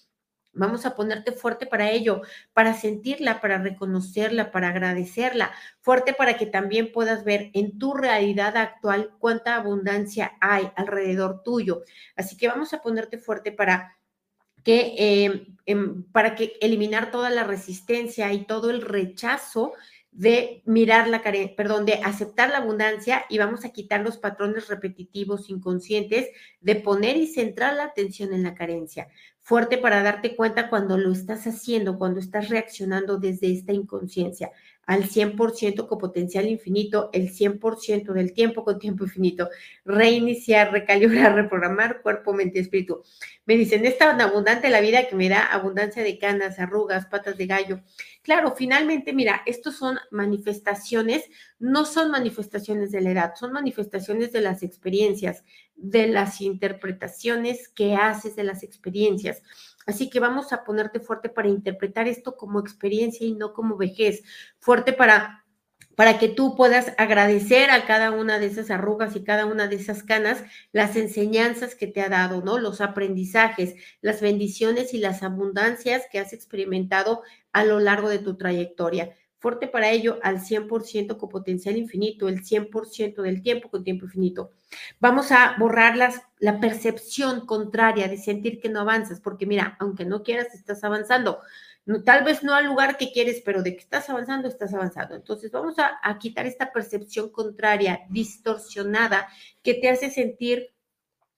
Vamos 0.58 0.84
a 0.86 0.94
ponerte 0.94 1.32
fuerte 1.32 1.66
para 1.66 1.90
ello, 1.90 2.22
para 2.52 2.74
sentirla, 2.74 3.40
para 3.40 3.58
reconocerla, 3.58 4.50
para 4.50 4.68
agradecerla, 4.68 5.52
fuerte 5.80 6.12
para 6.12 6.36
que 6.36 6.46
también 6.46 6.92
puedas 6.92 7.24
ver 7.24 7.50
en 7.54 7.78
tu 7.78 7.94
realidad 7.94 8.56
actual 8.56 9.10
cuánta 9.18 9.54
abundancia 9.56 10.32
hay 10.40 10.70
alrededor 10.76 11.42
tuyo. 11.42 11.82
Así 12.16 12.36
que 12.36 12.48
vamos 12.48 12.72
a 12.74 12.82
ponerte 12.82 13.18
fuerte 13.18 13.52
para 13.52 13.96
que, 14.64 14.94
em, 14.98 15.56
em, 15.66 16.02
para 16.12 16.34
que 16.34 16.58
eliminar 16.60 17.10
toda 17.10 17.30
la 17.30 17.44
resistencia 17.44 18.32
y 18.32 18.44
todo 18.44 18.70
el 18.70 18.82
rechazo 18.82 19.72
de 20.10 20.62
mirar 20.64 21.08
la 21.08 21.22
carencia, 21.22 21.54
perdón, 21.56 21.86
de 21.86 21.94
aceptar 22.04 22.50
la 22.50 22.58
abundancia 22.58 23.24
y 23.28 23.38
vamos 23.38 23.64
a 23.64 23.70
quitar 23.70 24.00
los 24.00 24.18
patrones 24.18 24.68
repetitivos 24.68 25.50
inconscientes 25.50 26.28
de 26.60 26.74
poner 26.76 27.16
y 27.16 27.26
centrar 27.26 27.74
la 27.74 27.84
atención 27.84 28.32
en 28.32 28.42
la 28.42 28.54
carencia. 28.54 29.08
Fuerte 29.38 29.78
para 29.78 30.02
darte 30.02 30.36
cuenta 30.36 30.68
cuando 30.68 30.98
lo 30.98 31.12
estás 31.12 31.46
haciendo, 31.46 31.98
cuando 31.98 32.20
estás 32.20 32.48
reaccionando 32.48 33.18
desde 33.18 33.52
esta 33.52 33.72
inconsciencia 33.72 34.50
al 34.88 35.04
100% 35.04 35.86
con 35.86 35.98
potencial 35.98 36.48
infinito, 36.48 37.10
el 37.12 37.28
100% 37.30 38.14
del 38.14 38.32
tiempo 38.32 38.64
con 38.64 38.78
tiempo 38.78 39.04
infinito. 39.04 39.50
Reiniciar, 39.84 40.72
recalibrar, 40.72 41.34
reprogramar 41.34 42.00
cuerpo, 42.00 42.32
mente 42.32 42.58
y 42.58 42.62
espíritu. 42.62 43.02
Me 43.44 43.58
dicen, 43.58 43.84
es 43.84 43.98
tan 43.98 44.18
abundante 44.22 44.70
la 44.70 44.80
vida 44.80 45.06
que 45.06 45.14
me 45.14 45.28
da 45.28 45.44
abundancia 45.44 46.02
de 46.02 46.18
canas, 46.18 46.58
arrugas, 46.58 47.04
patas 47.04 47.36
de 47.36 47.46
gallo. 47.46 47.82
Claro, 48.22 48.54
finalmente, 48.56 49.12
mira, 49.12 49.42
estos 49.44 49.76
son 49.76 49.98
manifestaciones, 50.10 51.24
no 51.58 51.84
son 51.84 52.10
manifestaciones 52.10 52.90
de 52.90 53.02
la 53.02 53.10
edad, 53.10 53.34
son 53.36 53.52
manifestaciones 53.52 54.32
de 54.32 54.40
las 54.40 54.62
experiencias, 54.62 55.44
de 55.76 56.06
las 56.06 56.40
interpretaciones 56.40 57.68
que 57.68 57.94
haces 57.94 58.36
de 58.36 58.44
las 58.44 58.62
experiencias. 58.62 59.42
Así 59.88 60.10
que 60.10 60.20
vamos 60.20 60.52
a 60.52 60.64
ponerte 60.64 61.00
fuerte 61.00 61.30
para 61.30 61.48
interpretar 61.48 62.08
esto 62.08 62.36
como 62.36 62.60
experiencia 62.60 63.26
y 63.26 63.32
no 63.32 63.54
como 63.54 63.78
vejez, 63.78 64.22
fuerte 64.60 64.92
para 64.92 65.46
para 65.96 66.20
que 66.20 66.28
tú 66.28 66.54
puedas 66.54 66.92
agradecer 66.96 67.70
a 67.70 67.84
cada 67.84 68.12
una 68.12 68.38
de 68.38 68.46
esas 68.46 68.70
arrugas 68.70 69.16
y 69.16 69.24
cada 69.24 69.46
una 69.46 69.66
de 69.66 69.74
esas 69.74 70.04
canas 70.04 70.44
las 70.70 70.94
enseñanzas 70.94 71.74
que 71.74 71.88
te 71.88 72.00
ha 72.02 72.08
dado, 72.08 72.40
¿no? 72.40 72.58
Los 72.58 72.80
aprendizajes, 72.80 73.74
las 74.00 74.20
bendiciones 74.20 74.94
y 74.94 74.98
las 74.98 75.24
abundancias 75.24 76.04
que 76.12 76.20
has 76.20 76.32
experimentado 76.32 77.22
a 77.52 77.64
lo 77.64 77.80
largo 77.80 78.10
de 78.10 78.20
tu 78.20 78.36
trayectoria 78.36 79.10
fuerte 79.38 79.68
para 79.68 79.90
ello 79.90 80.18
al 80.22 80.40
100% 80.40 81.16
con 81.16 81.28
potencial 81.28 81.76
infinito, 81.76 82.28
el 82.28 82.42
100% 82.42 83.22
del 83.22 83.42
tiempo 83.42 83.70
con 83.70 83.84
tiempo 83.84 84.06
infinito. 84.06 84.50
Vamos 85.00 85.32
a 85.32 85.54
borrar 85.58 85.96
las, 85.96 86.22
la 86.38 86.60
percepción 86.60 87.46
contraria 87.46 88.08
de 88.08 88.16
sentir 88.16 88.60
que 88.60 88.68
no 88.68 88.80
avanzas, 88.80 89.20
porque 89.20 89.46
mira, 89.46 89.76
aunque 89.80 90.04
no 90.04 90.22
quieras, 90.22 90.54
estás 90.54 90.82
avanzando. 90.84 91.40
No, 91.86 92.02
tal 92.02 92.24
vez 92.24 92.42
no 92.42 92.54
al 92.54 92.66
lugar 92.66 92.98
que 92.98 93.12
quieres, 93.12 93.40
pero 93.44 93.62
de 93.62 93.74
que 93.74 93.82
estás 93.82 94.10
avanzando, 94.10 94.48
estás 94.48 94.74
avanzando. 94.74 95.14
Entonces 95.14 95.50
vamos 95.50 95.76
a 95.78 96.18
quitar 96.18 96.44
esta 96.44 96.72
percepción 96.72 97.30
contraria, 97.30 98.00
distorsionada, 98.10 99.28
que 99.62 99.74
te 99.74 99.88
hace 99.88 100.10
sentir 100.10 100.74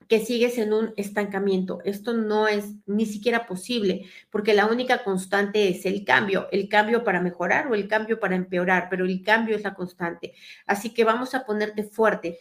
que 0.09 0.25
sigues 0.25 0.59
en 0.59 0.73
un 0.73 0.93
estancamiento. 0.97 1.81
Esto 1.85 2.15
no 2.15 2.49
es 2.49 2.75
ni 2.87 3.07
siquiera 3.07 3.47
posible, 3.47 4.07
porque 4.31 4.55
la 4.55 4.67
única 4.67 5.05
constante 5.05 5.69
es 5.69 5.87
el 5.87 6.05
cambio, 6.05 6.49
el 6.51 6.69
cambio 6.69 7.05
para 7.05 7.21
mejorar 7.21 7.69
o 7.69 7.75
el 7.75 7.87
cambio 7.89 8.19
para 8.19 8.37
empeorar, 8.37 8.89
pero 8.91 9.05
el 9.05 9.23
cambio 9.23 9.57
es 9.57 9.63
la 9.63 9.75
constante. 9.75 10.35
Así 10.67 10.93
que 10.93 11.05
vamos 11.05 11.35
a 11.35 11.45
ponerte 11.45 11.85
fuerte 11.85 12.39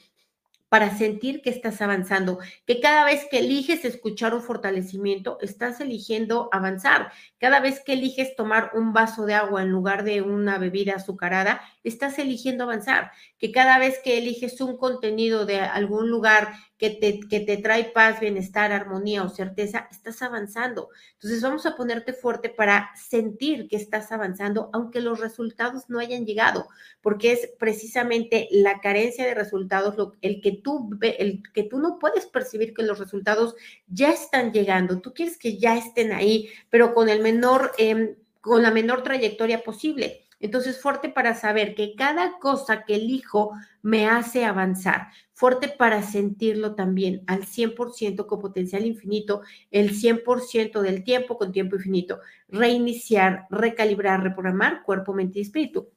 para 0.69 0.95
sentir 0.95 1.41
que 1.41 1.49
estás 1.49 1.81
avanzando, 1.81 2.37
que 2.65 2.79
cada 2.79 3.03
vez 3.03 3.27
que 3.29 3.39
eliges 3.39 3.83
escuchar 3.85 4.35
un 4.35 4.41
fortalecimiento, 4.41 5.39
estás 5.41 5.81
eligiendo 5.81 6.47
avanzar. 6.51 7.11
Cada 7.39 7.59
vez 7.59 7.81
que 7.83 7.93
eliges 7.93 8.35
tomar 8.35 8.71
un 8.75 8.93
vaso 8.93 9.25
de 9.25 9.33
agua 9.33 9.63
en 9.63 9.71
lugar 9.71 10.03
de 10.03 10.21
una 10.21 10.59
bebida 10.59 10.93
azucarada, 10.95 11.59
estás 11.83 12.19
eligiendo 12.19 12.63
avanzar. 12.63 13.11
Que 13.37 13.51
cada 13.51 13.79
vez 13.79 13.99
que 14.03 14.17
eliges 14.17 14.59
un 14.61 14.77
contenido 14.77 15.45
de 15.45 15.59
algún 15.59 16.09
lugar 16.09 16.53
que 16.77 16.89
te, 16.89 17.19
que 17.19 17.41
te 17.41 17.57
trae 17.57 17.85
paz, 17.85 18.21
bienestar, 18.21 18.71
armonía 18.71 19.23
o 19.23 19.29
certeza, 19.29 19.87
estás 19.91 20.21
avanzando. 20.21 20.89
Entonces 21.13 21.41
vamos 21.41 21.65
a 21.65 21.75
ponerte 21.75 22.13
fuerte 22.13 22.49
para 22.49 22.89
sentir 22.95 23.67
que 23.67 23.75
estás 23.75 24.11
avanzando, 24.13 24.69
aunque 24.71 25.01
los 25.01 25.19
resultados 25.19 25.89
no 25.89 25.99
hayan 25.99 26.25
llegado, 26.25 26.67
porque 27.01 27.33
es 27.33 27.49
precisamente 27.59 28.47
la 28.51 28.79
carencia 28.79 29.25
de 29.25 29.33
resultados, 29.33 29.97
lo, 29.97 30.13
el, 30.21 30.41
que 30.41 30.53
tú, 30.53 30.97
el 31.01 31.43
que 31.53 31.63
tú 31.63 31.79
no 31.79 31.99
puedes 31.99 32.25
percibir 32.25 32.73
que 32.73 32.83
los 32.83 32.97
resultados 32.97 33.55
ya 33.87 34.11
están 34.11 34.53
llegando. 34.53 35.01
Tú 35.01 35.13
quieres 35.13 35.37
que 35.37 35.57
ya 35.57 35.77
estén 35.77 36.13
ahí, 36.13 36.49
pero 36.69 36.93
con 36.93 37.09
el 37.09 37.21
menor, 37.21 37.73
em, 37.77 38.15
con 38.39 38.63
la 38.63 38.71
menor 38.71 39.03
trayectoria 39.03 39.63
posible. 39.63 40.28
Entonces, 40.39 40.81
fuerte 40.81 41.09
para 41.09 41.35
saber 41.35 41.75
que 41.75 41.95
cada 41.95 42.39
cosa 42.39 42.83
que 42.85 42.95
elijo 42.95 43.51
me 43.81 44.07
hace 44.07 44.45
avanzar, 44.45 45.09
fuerte 45.33 45.67
para 45.67 46.01
sentirlo 46.01 46.75
también 46.75 47.23
al 47.27 47.45
100% 47.45 48.25
con 48.25 48.39
potencial 48.39 48.85
infinito, 48.85 49.41
el 49.71 49.91
100% 49.91 50.81
del 50.81 51.03
tiempo 51.03 51.37
con 51.37 51.51
tiempo 51.51 51.75
infinito, 51.75 52.19
reiniciar, 52.47 53.47
recalibrar, 53.49 54.23
reprogramar 54.23 54.83
cuerpo, 54.83 55.13
mente 55.13 55.39
y 55.39 55.43
espíritu. 55.43 55.89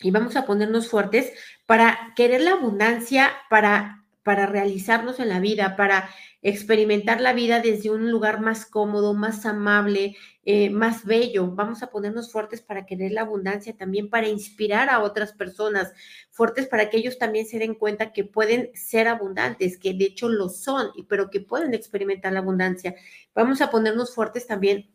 Y 0.00 0.10
vamos 0.10 0.36
a 0.36 0.44
ponernos 0.44 0.88
fuertes 0.88 1.32
para 1.66 2.12
querer 2.16 2.42
la 2.42 2.52
abundancia, 2.52 3.30
para 3.48 4.03
para 4.24 4.46
realizarnos 4.46 5.20
en 5.20 5.28
la 5.28 5.38
vida, 5.38 5.76
para 5.76 6.10
experimentar 6.42 7.20
la 7.20 7.32
vida 7.32 7.60
desde 7.60 7.90
un 7.90 8.10
lugar 8.10 8.40
más 8.40 8.66
cómodo, 8.66 9.14
más 9.14 9.46
amable, 9.46 10.16
eh, 10.44 10.70
más 10.70 11.04
bello. 11.04 11.50
Vamos 11.52 11.82
a 11.82 11.90
ponernos 11.90 12.32
fuertes 12.32 12.60
para 12.60 12.84
querer 12.86 13.12
la 13.12 13.22
abundancia, 13.22 13.76
también 13.76 14.10
para 14.10 14.28
inspirar 14.28 14.90
a 14.90 15.00
otras 15.00 15.32
personas, 15.32 15.92
fuertes 16.30 16.66
para 16.66 16.90
que 16.90 16.98
ellos 16.98 17.18
también 17.18 17.46
se 17.46 17.58
den 17.58 17.74
cuenta 17.74 18.12
que 18.12 18.24
pueden 18.24 18.70
ser 18.74 19.08
abundantes, 19.08 19.78
que 19.78 19.94
de 19.94 20.06
hecho 20.06 20.28
lo 20.28 20.48
son, 20.48 20.90
pero 21.08 21.30
que 21.30 21.40
pueden 21.40 21.72
experimentar 21.72 22.32
la 22.32 22.40
abundancia. 22.40 22.94
Vamos 23.34 23.60
a 23.60 23.70
ponernos 23.70 24.14
fuertes 24.14 24.46
también 24.46 24.93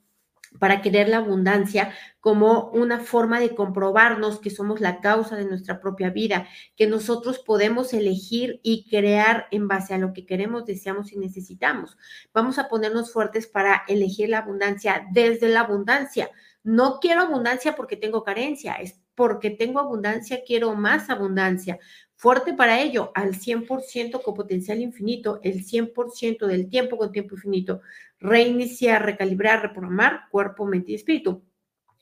para 0.58 0.82
querer 0.82 1.10
la 1.10 1.18
abundancia 1.18 1.94
como 2.20 2.70
una 2.72 3.00
forma 3.00 3.40
de 3.40 3.56
comprobarnos 3.56 4.40
que 4.40 4.50
somos 4.50 4.82
la 4.82 5.00
causa 5.00 5.36
de 5.36 5.46
nuestra 5.46 5.80
propia 5.80 6.10
vida, 6.10 6.48
que 6.76 6.88
nosotros 6.88 7.40
podemos 7.40 7.94
elegir 7.94 8.60
y 8.64 8.90
crear 8.90 9.48
en 9.52 9.68
base 9.68 9.94
a 9.94 9.98
lo 9.98 10.14
que 10.14 10.26
queremos, 10.26 10.66
deseamos 10.66 11.12
y 11.14 11.18
necesitamos. 11.18 11.98
Vamos 12.34 12.58
a 12.58 12.68
ponernos 12.68 13.14
fuertes 13.14 13.48
para 13.48 13.84
elegir 13.88 14.30
la 14.30 14.40
abundancia 14.40 15.06
desde 15.12 15.50
la 15.50 15.62
abundancia. 15.62 16.30
No 16.64 17.00
quiero 17.00 17.22
abundancia 17.22 17.76
porque 17.76 17.96
tengo 17.96 18.24
carencia, 18.24 18.74
es 18.74 19.00
porque 19.19 19.49
tengo 19.49 19.82
abundancia, 19.82 20.43
quiero 20.47 20.75
más 20.75 21.10
abundancia. 21.10 21.77
Fuerte 22.15 22.53
para 22.53 22.79
ello, 22.79 23.12
al 23.13 23.36
100% 23.36 24.21
con 24.21 24.34
potencial 24.34 24.79
infinito, 24.79 25.41
el 25.43 25.65
100% 25.65 26.47
del 26.47 26.69
tiempo 26.69 26.95
con 26.95 27.12
tiempo 27.12 27.36
infinito. 27.36 27.82
Reiniciar, 28.21 29.03
recalibrar, 29.03 29.62
reprogramar 29.62 30.29
cuerpo, 30.32 30.65
mente 30.65 30.93
y 30.93 30.95
espíritu. 30.95 31.43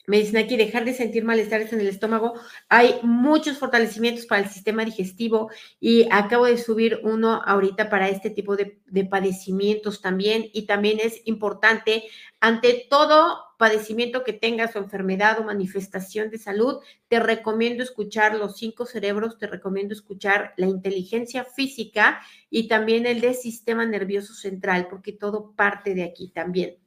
Me 0.08 0.16
dicen 0.16 0.38
aquí, 0.38 0.56
dejar 0.56 0.86
de 0.86 0.94
sentir 0.94 1.22
malestares 1.22 1.70
en 1.74 1.80
el 1.80 1.86
estómago. 1.86 2.32
Hay 2.70 2.98
muchos 3.02 3.58
fortalecimientos 3.58 4.24
para 4.24 4.40
el 4.40 4.48
sistema 4.48 4.82
digestivo 4.82 5.50
y 5.80 6.08
acabo 6.10 6.46
de 6.46 6.56
subir 6.56 7.00
uno 7.02 7.42
ahorita 7.44 7.90
para 7.90 8.08
este 8.08 8.30
tipo 8.30 8.56
de, 8.56 8.80
de 8.86 9.04
padecimientos 9.04 10.00
también. 10.00 10.46
Y 10.54 10.62
también 10.64 10.98
es 10.98 11.20
importante, 11.26 12.04
ante 12.40 12.86
todo 12.88 13.38
padecimiento 13.58 14.24
que 14.24 14.32
tengas 14.32 14.74
o 14.76 14.78
enfermedad 14.78 15.40
o 15.40 15.44
manifestación 15.44 16.30
de 16.30 16.38
salud, 16.38 16.78
te 17.08 17.20
recomiendo 17.20 17.82
escuchar 17.82 18.34
los 18.34 18.56
cinco 18.56 18.86
cerebros, 18.86 19.36
te 19.36 19.46
recomiendo 19.46 19.92
escuchar 19.92 20.54
la 20.56 20.68
inteligencia 20.68 21.44
física 21.44 22.20
y 22.48 22.66
también 22.66 23.04
el 23.04 23.20
del 23.20 23.34
sistema 23.34 23.84
nervioso 23.84 24.32
central, 24.32 24.86
porque 24.88 25.12
todo 25.12 25.52
parte 25.54 25.94
de 25.94 26.04
aquí 26.04 26.30
también. 26.30 26.78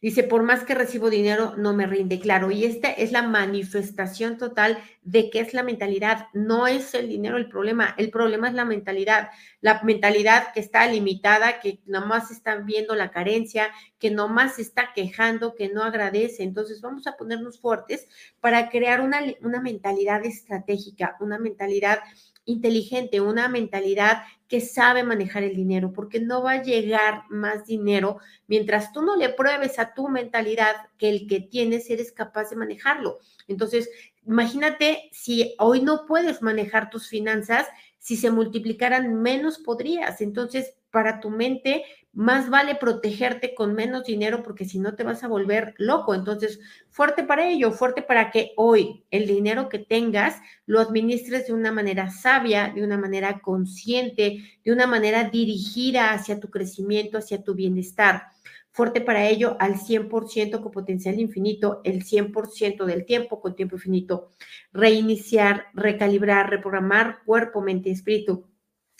Dice, 0.00 0.22
por 0.22 0.42
más 0.42 0.64
que 0.64 0.74
recibo 0.74 1.10
dinero, 1.10 1.54
no 1.56 1.72
me 1.72 1.86
rinde. 1.86 2.20
Claro, 2.20 2.50
y 2.50 2.64
esta 2.64 2.90
es 2.90 3.12
la 3.12 3.22
manifestación 3.22 4.38
total 4.38 4.78
de 5.02 5.30
qué 5.30 5.40
es 5.40 5.54
la 5.54 5.62
mentalidad. 5.62 6.28
No 6.32 6.66
es 6.66 6.94
el 6.94 7.08
dinero 7.08 7.36
el 7.36 7.48
problema, 7.48 7.94
el 7.98 8.10
problema 8.10 8.48
es 8.48 8.54
la 8.54 8.64
mentalidad. 8.64 9.30
La 9.60 9.82
mentalidad 9.82 10.52
que 10.52 10.60
está 10.60 10.86
limitada, 10.86 11.60
que 11.60 11.80
nomás 11.86 12.30
está 12.30 12.56
viendo 12.56 12.94
la 12.94 13.10
carencia, 13.10 13.70
que 13.98 14.10
nomás 14.10 14.58
está 14.58 14.92
quejando, 14.94 15.54
que 15.54 15.68
no 15.68 15.82
agradece. 15.82 16.42
Entonces 16.42 16.80
vamos 16.80 17.06
a 17.06 17.16
ponernos 17.16 17.60
fuertes 17.60 18.06
para 18.40 18.68
crear 18.68 19.00
una, 19.00 19.20
una 19.40 19.60
mentalidad 19.60 20.24
estratégica, 20.24 21.16
una 21.20 21.38
mentalidad 21.38 22.00
inteligente, 22.46 23.20
una 23.20 23.48
mentalidad 23.48 24.22
que 24.48 24.60
sabe 24.60 25.02
manejar 25.02 25.42
el 25.42 25.56
dinero, 25.56 25.92
porque 25.92 26.20
no 26.20 26.42
va 26.42 26.52
a 26.52 26.62
llegar 26.62 27.24
más 27.30 27.66
dinero 27.66 28.18
mientras 28.46 28.92
tú 28.92 29.02
no 29.02 29.16
le 29.16 29.30
pruebes 29.30 29.78
a 29.78 29.94
tu 29.94 30.08
mentalidad 30.08 30.76
que 30.98 31.08
el 31.08 31.26
que 31.26 31.40
tienes 31.40 31.88
eres 31.90 32.12
capaz 32.12 32.50
de 32.50 32.56
manejarlo. 32.56 33.18
Entonces, 33.48 33.88
imagínate 34.26 35.08
si 35.12 35.54
hoy 35.58 35.80
no 35.80 36.06
puedes 36.06 36.42
manejar 36.42 36.90
tus 36.90 37.08
finanzas, 37.08 37.66
si 37.98 38.16
se 38.16 38.30
multiplicaran 38.30 39.22
menos 39.22 39.58
podrías. 39.58 40.20
Entonces, 40.20 40.74
para 40.94 41.18
tu 41.18 41.28
mente, 41.28 41.82
más 42.12 42.48
vale 42.48 42.76
protegerte 42.76 43.52
con 43.52 43.74
menos 43.74 44.04
dinero 44.04 44.44
porque 44.44 44.64
si 44.64 44.78
no 44.78 44.94
te 44.94 45.02
vas 45.02 45.24
a 45.24 45.28
volver 45.28 45.74
loco. 45.76 46.14
Entonces, 46.14 46.60
fuerte 46.88 47.24
para 47.24 47.48
ello, 47.48 47.72
fuerte 47.72 48.00
para 48.00 48.30
que 48.30 48.52
hoy 48.56 49.04
el 49.10 49.26
dinero 49.26 49.68
que 49.68 49.80
tengas 49.80 50.40
lo 50.66 50.78
administres 50.78 51.48
de 51.48 51.52
una 51.52 51.72
manera 51.72 52.10
sabia, 52.12 52.72
de 52.72 52.84
una 52.84 52.96
manera 52.96 53.40
consciente, 53.40 54.44
de 54.64 54.72
una 54.72 54.86
manera 54.86 55.24
dirigida 55.24 56.12
hacia 56.12 56.38
tu 56.38 56.48
crecimiento, 56.48 57.18
hacia 57.18 57.42
tu 57.42 57.56
bienestar. 57.56 58.28
Fuerte 58.70 59.00
para 59.00 59.28
ello 59.28 59.56
al 59.58 59.74
100% 59.74 60.62
con 60.62 60.70
potencial 60.70 61.18
infinito, 61.18 61.80
el 61.82 62.04
100% 62.04 62.84
del 62.84 63.04
tiempo 63.04 63.40
con 63.40 63.56
tiempo 63.56 63.74
infinito. 63.74 64.30
Reiniciar, 64.72 65.66
recalibrar, 65.74 66.50
reprogramar 66.50 67.24
cuerpo, 67.24 67.60
mente 67.60 67.88
y 67.88 67.92
espíritu 67.92 68.46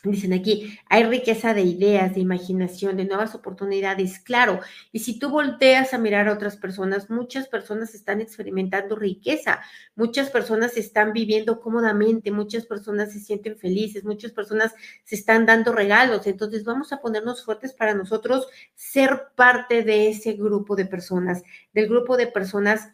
Dicen 0.04 0.34
aquí, 0.34 0.78
hay 0.90 1.04
riqueza 1.04 1.54
de 1.54 1.62
ideas, 1.62 2.14
de 2.14 2.20
imaginación, 2.20 2.98
de 2.98 3.06
nuevas 3.06 3.34
oportunidades, 3.34 4.18
claro. 4.18 4.60
Y 4.92 4.98
si 4.98 5.18
tú 5.18 5.30
volteas 5.30 5.94
a 5.94 5.98
mirar 5.98 6.28
a 6.28 6.34
otras 6.34 6.58
personas, 6.58 7.08
muchas 7.08 7.48
personas 7.48 7.94
están 7.94 8.20
experimentando 8.20 8.96
riqueza, 8.96 9.60
muchas 9.96 10.28
personas 10.28 10.76
están 10.76 11.14
viviendo 11.14 11.58
cómodamente, 11.58 12.30
muchas 12.30 12.66
personas 12.66 13.14
se 13.14 13.20
sienten 13.20 13.56
felices, 13.56 14.04
muchas 14.04 14.32
personas 14.32 14.74
se 15.04 15.14
están 15.14 15.46
dando 15.46 15.72
regalos. 15.72 16.26
Entonces 16.26 16.64
vamos 16.64 16.92
a 16.92 17.00
ponernos 17.00 17.42
fuertes 17.42 17.72
para 17.72 17.94
nosotros 17.94 18.46
ser 18.74 19.28
parte 19.34 19.84
de 19.84 20.10
ese 20.10 20.34
grupo 20.34 20.76
de 20.76 20.84
personas, 20.84 21.42
del 21.72 21.88
grupo 21.88 22.18
de 22.18 22.26
personas 22.26 22.90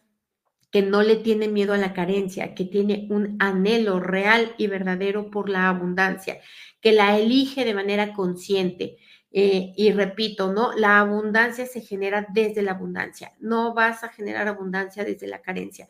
que 0.71 0.83
no 0.83 1.03
le 1.03 1.17
tiene 1.17 1.49
miedo 1.49 1.73
a 1.73 1.79
la 1.79 1.93
carencia, 1.93 2.55
que 2.55 2.65
tiene 2.65 3.07
un 3.11 3.37
anhelo 3.41 3.99
real 4.01 4.55
y 4.57 4.69
verdadero 4.69 5.31
por 5.31 5.49
la 5.49 5.69
abundancia 5.69 6.41
que 6.81 6.93
la 6.93 7.19
elige 7.19 7.65
de 7.65 7.75
manera 7.75 8.13
consciente. 8.13 8.97
Eh, 9.33 9.73
y 9.77 9.93
repito, 9.93 10.53
¿no? 10.53 10.73
La 10.73 10.99
abundancia 10.99 11.65
se 11.67 11.81
genera 11.81 12.27
desde 12.31 12.63
la 12.63 12.73
abundancia. 12.73 13.33
No 13.39 13.75
vas 13.75 14.03
a 14.03 14.09
generar 14.09 14.49
abundancia 14.49 15.05
desde 15.05 15.29
la 15.29 15.41
carencia. 15.41 15.89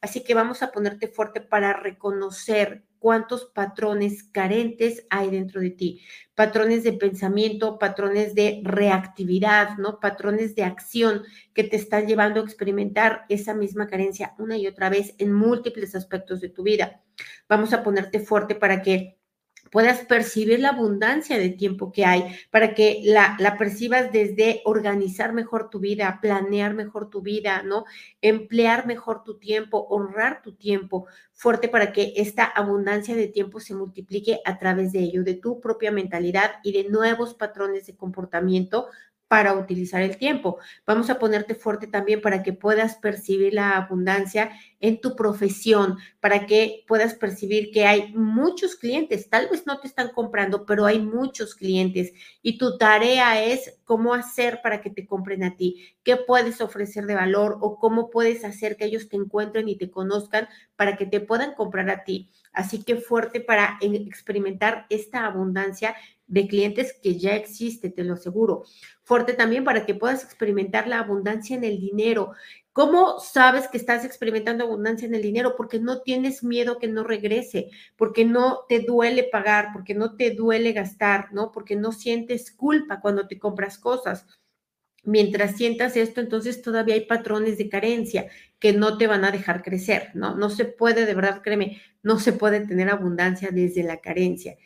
Así 0.00 0.22
que 0.22 0.34
vamos 0.34 0.62
a 0.62 0.70
ponerte 0.70 1.08
fuerte 1.08 1.40
para 1.40 1.72
reconocer 1.72 2.84
cuántos 3.06 3.44
patrones 3.44 4.24
carentes 4.24 5.06
hay 5.10 5.30
dentro 5.30 5.60
de 5.60 5.70
ti. 5.70 6.02
Patrones 6.34 6.82
de 6.82 6.92
pensamiento, 6.92 7.78
patrones 7.78 8.34
de 8.34 8.62
reactividad, 8.64 9.78
¿no? 9.78 10.00
Patrones 10.00 10.56
de 10.56 10.64
acción 10.64 11.22
que 11.54 11.62
te 11.62 11.76
están 11.76 12.08
llevando 12.08 12.40
a 12.40 12.42
experimentar 12.42 13.24
esa 13.28 13.54
misma 13.54 13.86
carencia 13.86 14.34
una 14.38 14.56
y 14.56 14.66
otra 14.66 14.90
vez 14.90 15.14
en 15.18 15.32
múltiples 15.32 15.94
aspectos 15.94 16.40
de 16.40 16.48
tu 16.48 16.64
vida. 16.64 17.00
Vamos 17.48 17.72
a 17.72 17.84
ponerte 17.84 18.18
fuerte 18.18 18.56
para 18.56 18.82
que 18.82 19.15
puedas 19.76 20.06
percibir 20.06 20.58
la 20.60 20.70
abundancia 20.70 21.38
de 21.38 21.50
tiempo 21.50 21.92
que 21.92 22.06
hay, 22.06 22.34
para 22.50 22.72
que 22.72 23.02
la, 23.04 23.36
la, 23.38 23.58
percibas 23.58 24.10
desde 24.10 24.62
organizar 24.64 25.34
mejor 25.34 25.68
tu 25.68 25.80
vida, 25.80 26.18
planear 26.22 26.72
mejor 26.72 27.10
tu 27.10 27.20
vida, 27.20 27.62
¿no? 27.62 27.84
Emplear 28.22 28.86
mejor 28.86 29.22
tu 29.22 29.36
tiempo, 29.36 29.86
honrar 29.90 30.40
tu 30.40 30.54
tiempo, 30.54 31.04
fuerte 31.34 31.68
para 31.68 31.92
que 31.92 32.14
esta 32.16 32.44
abundancia 32.44 33.14
de 33.14 33.28
tiempo 33.28 33.60
se 33.60 33.74
multiplique 33.74 34.40
a 34.46 34.58
través 34.58 34.92
de 34.92 35.00
ello, 35.00 35.22
de 35.22 35.34
tu 35.34 35.60
propia 35.60 35.90
mentalidad 35.90 36.52
y 36.62 36.72
de 36.72 36.88
nuevos 36.88 37.34
patrones 37.34 37.86
de 37.86 37.96
comportamiento 37.96 38.86
para 39.28 39.54
utilizar 39.54 40.02
el 40.02 40.16
tiempo. 40.18 40.58
Vamos 40.86 41.10
a 41.10 41.18
ponerte 41.18 41.54
fuerte 41.54 41.86
también 41.86 42.20
para 42.20 42.42
que 42.42 42.52
puedas 42.52 42.96
percibir 42.96 43.54
la 43.54 43.76
abundancia 43.76 44.52
en 44.78 45.00
tu 45.00 45.16
profesión, 45.16 45.98
para 46.20 46.46
que 46.46 46.84
puedas 46.86 47.14
percibir 47.14 47.70
que 47.72 47.86
hay 47.86 48.12
muchos 48.14 48.76
clientes, 48.76 49.28
tal 49.30 49.48
vez 49.48 49.66
no 49.66 49.80
te 49.80 49.88
están 49.88 50.10
comprando, 50.10 50.66
pero 50.66 50.84
hay 50.84 51.00
muchos 51.00 51.54
clientes 51.54 52.12
y 52.42 52.58
tu 52.58 52.76
tarea 52.76 53.42
es 53.42 53.78
cómo 53.84 54.14
hacer 54.14 54.60
para 54.62 54.80
que 54.80 54.90
te 54.90 55.06
compren 55.06 55.42
a 55.44 55.56
ti, 55.56 55.96
qué 56.04 56.16
puedes 56.16 56.60
ofrecer 56.60 57.06
de 57.06 57.14
valor 57.14 57.58
o 57.60 57.78
cómo 57.78 58.10
puedes 58.10 58.44
hacer 58.44 58.76
que 58.76 58.84
ellos 58.84 59.08
te 59.08 59.16
encuentren 59.16 59.68
y 59.68 59.76
te 59.76 59.90
conozcan 59.90 60.48
para 60.76 60.96
que 60.96 61.06
te 61.06 61.20
puedan 61.20 61.54
comprar 61.54 61.88
a 61.90 62.04
ti. 62.04 62.30
Así 62.52 62.82
que 62.82 62.96
fuerte 62.96 63.40
para 63.40 63.78
experimentar 63.80 64.86
esta 64.88 65.26
abundancia 65.26 65.94
de 66.26 66.48
clientes 66.48 66.98
que 67.02 67.18
ya 67.18 67.36
existe, 67.36 67.90
te 67.90 68.04
lo 68.04 68.14
aseguro. 68.14 68.64
Fuerte 69.02 69.34
también 69.34 69.64
para 69.64 69.86
que 69.86 69.94
puedas 69.94 70.24
experimentar 70.24 70.88
la 70.88 70.98
abundancia 70.98 71.56
en 71.56 71.64
el 71.64 71.78
dinero. 71.78 72.32
¿Cómo 72.72 73.20
sabes 73.20 73.68
que 73.68 73.78
estás 73.78 74.04
experimentando 74.04 74.64
abundancia 74.64 75.06
en 75.06 75.14
el 75.14 75.22
dinero? 75.22 75.54
Porque 75.56 75.78
no 75.78 76.02
tienes 76.02 76.42
miedo 76.42 76.78
que 76.78 76.88
no 76.88 77.04
regrese, 77.04 77.70
porque 77.96 78.24
no 78.24 78.64
te 78.68 78.80
duele 78.80 79.24
pagar, 79.24 79.68
porque 79.72 79.94
no 79.94 80.16
te 80.16 80.32
duele 80.32 80.72
gastar, 80.72 81.32
¿no? 81.32 81.52
Porque 81.52 81.76
no 81.76 81.92
sientes 81.92 82.50
culpa 82.50 83.00
cuando 83.00 83.28
te 83.28 83.38
compras 83.38 83.78
cosas. 83.78 84.26
Mientras 85.04 85.56
sientas 85.56 85.96
esto, 85.96 86.20
entonces 86.20 86.62
todavía 86.62 86.96
hay 86.96 87.06
patrones 87.06 87.58
de 87.58 87.68
carencia 87.68 88.26
que 88.58 88.72
no 88.72 88.98
te 88.98 89.06
van 89.06 89.24
a 89.24 89.30
dejar 89.30 89.62
crecer, 89.62 90.10
¿no? 90.14 90.34
No 90.34 90.50
se 90.50 90.64
puede, 90.64 91.06
de 91.06 91.14
verdad, 91.14 91.42
créeme, 91.42 91.80
no 92.02 92.18
se 92.18 92.32
puede 92.32 92.66
tener 92.66 92.90
abundancia 92.90 93.50
desde 93.52 93.84
la 93.84 94.00
carencia. 94.00 94.56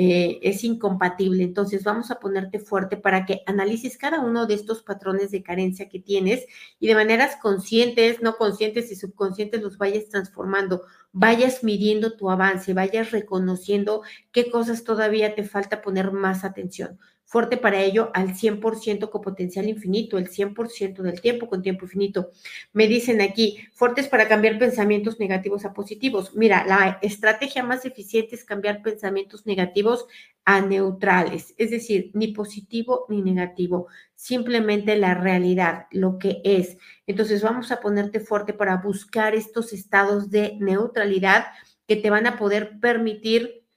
Eh, 0.00 0.38
es 0.42 0.62
incompatible. 0.62 1.42
Entonces 1.42 1.82
vamos 1.82 2.12
a 2.12 2.20
ponerte 2.20 2.60
fuerte 2.60 2.96
para 2.96 3.26
que 3.26 3.42
analices 3.46 3.98
cada 3.98 4.20
uno 4.20 4.46
de 4.46 4.54
estos 4.54 4.84
patrones 4.84 5.32
de 5.32 5.42
carencia 5.42 5.88
que 5.88 5.98
tienes 5.98 6.46
y 6.78 6.86
de 6.86 6.94
maneras 6.94 7.36
conscientes, 7.42 8.22
no 8.22 8.36
conscientes 8.36 8.92
y 8.92 8.94
subconscientes 8.94 9.60
los 9.60 9.76
vayas 9.76 10.08
transformando, 10.08 10.82
vayas 11.10 11.64
midiendo 11.64 12.16
tu 12.16 12.30
avance, 12.30 12.74
vayas 12.74 13.10
reconociendo 13.10 14.02
qué 14.30 14.52
cosas 14.52 14.84
todavía 14.84 15.34
te 15.34 15.42
falta 15.42 15.82
poner 15.82 16.12
más 16.12 16.44
atención 16.44 17.00
fuerte 17.28 17.58
para 17.58 17.82
ello 17.82 18.10
al 18.14 18.34
100% 18.34 19.10
con 19.10 19.20
potencial 19.20 19.68
infinito, 19.68 20.16
el 20.16 20.30
100% 20.30 21.02
del 21.02 21.20
tiempo 21.20 21.46
con 21.46 21.60
tiempo 21.60 21.84
infinito. 21.84 22.30
Me 22.72 22.88
dicen 22.88 23.20
aquí, 23.20 23.58
fuertes 23.74 24.08
para 24.08 24.28
cambiar 24.28 24.58
pensamientos 24.58 25.20
negativos 25.20 25.66
a 25.66 25.74
positivos. 25.74 26.34
Mira, 26.34 26.64
la 26.66 26.98
estrategia 27.02 27.62
más 27.62 27.84
eficiente 27.84 28.34
es 28.34 28.46
cambiar 28.46 28.80
pensamientos 28.80 29.44
negativos 29.44 30.06
a 30.46 30.62
neutrales, 30.62 31.54
es 31.58 31.70
decir, 31.70 32.10
ni 32.14 32.28
positivo 32.28 33.04
ni 33.10 33.20
negativo, 33.20 33.88
simplemente 34.14 34.96
la 34.96 35.12
realidad, 35.12 35.86
lo 35.90 36.16
que 36.18 36.40
es. 36.44 36.78
Entonces 37.06 37.42
vamos 37.42 37.70
a 37.72 37.80
ponerte 37.80 38.20
fuerte 38.20 38.54
para 38.54 38.78
buscar 38.78 39.34
estos 39.34 39.74
estados 39.74 40.30
de 40.30 40.56
neutralidad 40.60 41.48
que 41.86 41.96
te 41.96 42.08
van 42.08 42.26
a 42.26 42.38
poder 42.38 42.80
permitir 42.80 43.67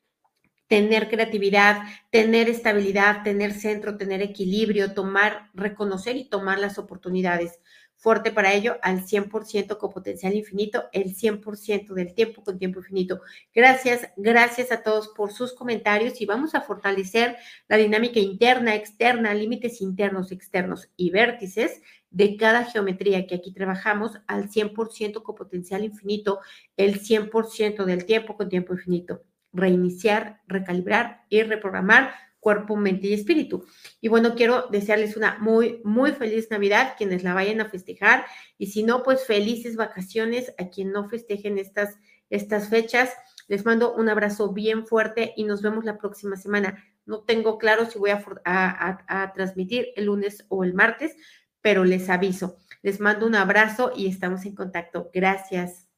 tener 0.71 1.09
creatividad, 1.09 1.83
tener 2.11 2.47
estabilidad, 2.47 3.23
tener 3.23 3.51
centro, 3.51 3.97
tener 3.97 4.21
equilibrio, 4.21 4.93
tomar, 4.93 5.49
reconocer 5.53 6.15
y 6.15 6.29
tomar 6.29 6.59
las 6.59 6.77
oportunidades. 6.77 7.59
Fuerte 7.97 8.31
para 8.31 8.53
ello 8.53 8.77
al 8.81 9.05
100% 9.05 9.77
con 9.77 9.91
potencial 9.91 10.33
infinito, 10.33 10.85
el 10.93 11.13
100% 11.13 11.93
del 11.93 12.13
tiempo 12.13 12.41
con 12.41 12.57
tiempo 12.57 12.79
infinito. 12.79 13.19
Gracias, 13.53 14.07
gracias 14.15 14.71
a 14.71 14.81
todos 14.81 15.09
por 15.09 15.33
sus 15.33 15.51
comentarios 15.51 16.21
y 16.21 16.25
vamos 16.25 16.55
a 16.55 16.61
fortalecer 16.61 17.35
la 17.67 17.75
dinámica 17.75 18.21
interna, 18.21 18.73
externa, 18.73 19.33
límites 19.33 19.81
internos, 19.81 20.31
externos 20.31 20.89
y 20.95 21.09
vértices 21.09 21.81
de 22.11 22.37
cada 22.37 22.63
geometría 22.63 23.27
que 23.27 23.35
aquí 23.35 23.51
trabajamos 23.51 24.21
al 24.25 24.49
100% 24.49 25.21
con 25.21 25.35
potencial 25.35 25.83
infinito, 25.83 26.39
el 26.77 27.01
100% 27.01 27.83
del 27.83 28.05
tiempo 28.05 28.37
con 28.37 28.47
tiempo 28.47 28.71
infinito 28.71 29.25
reiniciar, 29.53 30.41
recalibrar 30.47 31.25
y 31.29 31.43
reprogramar 31.43 32.13
cuerpo, 32.41 32.75
mente 32.75 33.07
y 33.07 33.13
espíritu. 33.13 33.65
Y 34.01 34.09
bueno, 34.09 34.35
quiero 34.35 34.67
desearles 34.69 35.15
una 35.15 35.37
muy, 35.39 35.79
muy 35.85 36.11
feliz 36.11 36.49
Navidad, 36.51 36.95
quienes 36.97 37.23
la 37.23 37.33
vayan 37.33 37.61
a 37.61 37.69
festejar, 37.69 38.25
y 38.57 38.67
si 38.67 38.83
no, 38.83 39.03
pues 39.03 39.25
felices 39.25 39.77
vacaciones 39.77 40.53
a 40.57 40.69
quien 40.69 40.91
no 40.91 41.07
festejen 41.07 41.57
estas, 41.57 41.97
estas 42.29 42.67
fechas. 42.67 43.11
Les 43.47 43.63
mando 43.63 43.93
un 43.93 44.09
abrazo 44.09 44.51
bien 44.51 44.85
fuerte 44.85 45.33
y 45.37 45.43
nos 45.43 45.61
vemos 45.61 45.85
la 45.85 45.97
próxima 45.97 46.35
semana. 46.35 46.83
No 47.05 47.21
tengo 47.21 47.57
claro 47.57 47.85
si 47.85 47.99
voy 47.99 48.09
a, 48.09 48.23
a 48.45 49.33
transmitir 49.33 49.89
el 49.95 50.05
lunes 50.05 50.45
o 50.49 50.63
el 50.63 50.73
martes, 50.73 51.15
pero 51.61 51.83
les 51.83 52.09
aviso. 52.09 52.57
Les 52.81 52.99
mando 52.99 53.27
un 53.27 53.35
abrazo 53.35 53.91
y 53.95 54.07
estamos 54.07 54.45
en 54.45 54.55
contacto. 54.55 55.11
Gracias. 55.13 55.90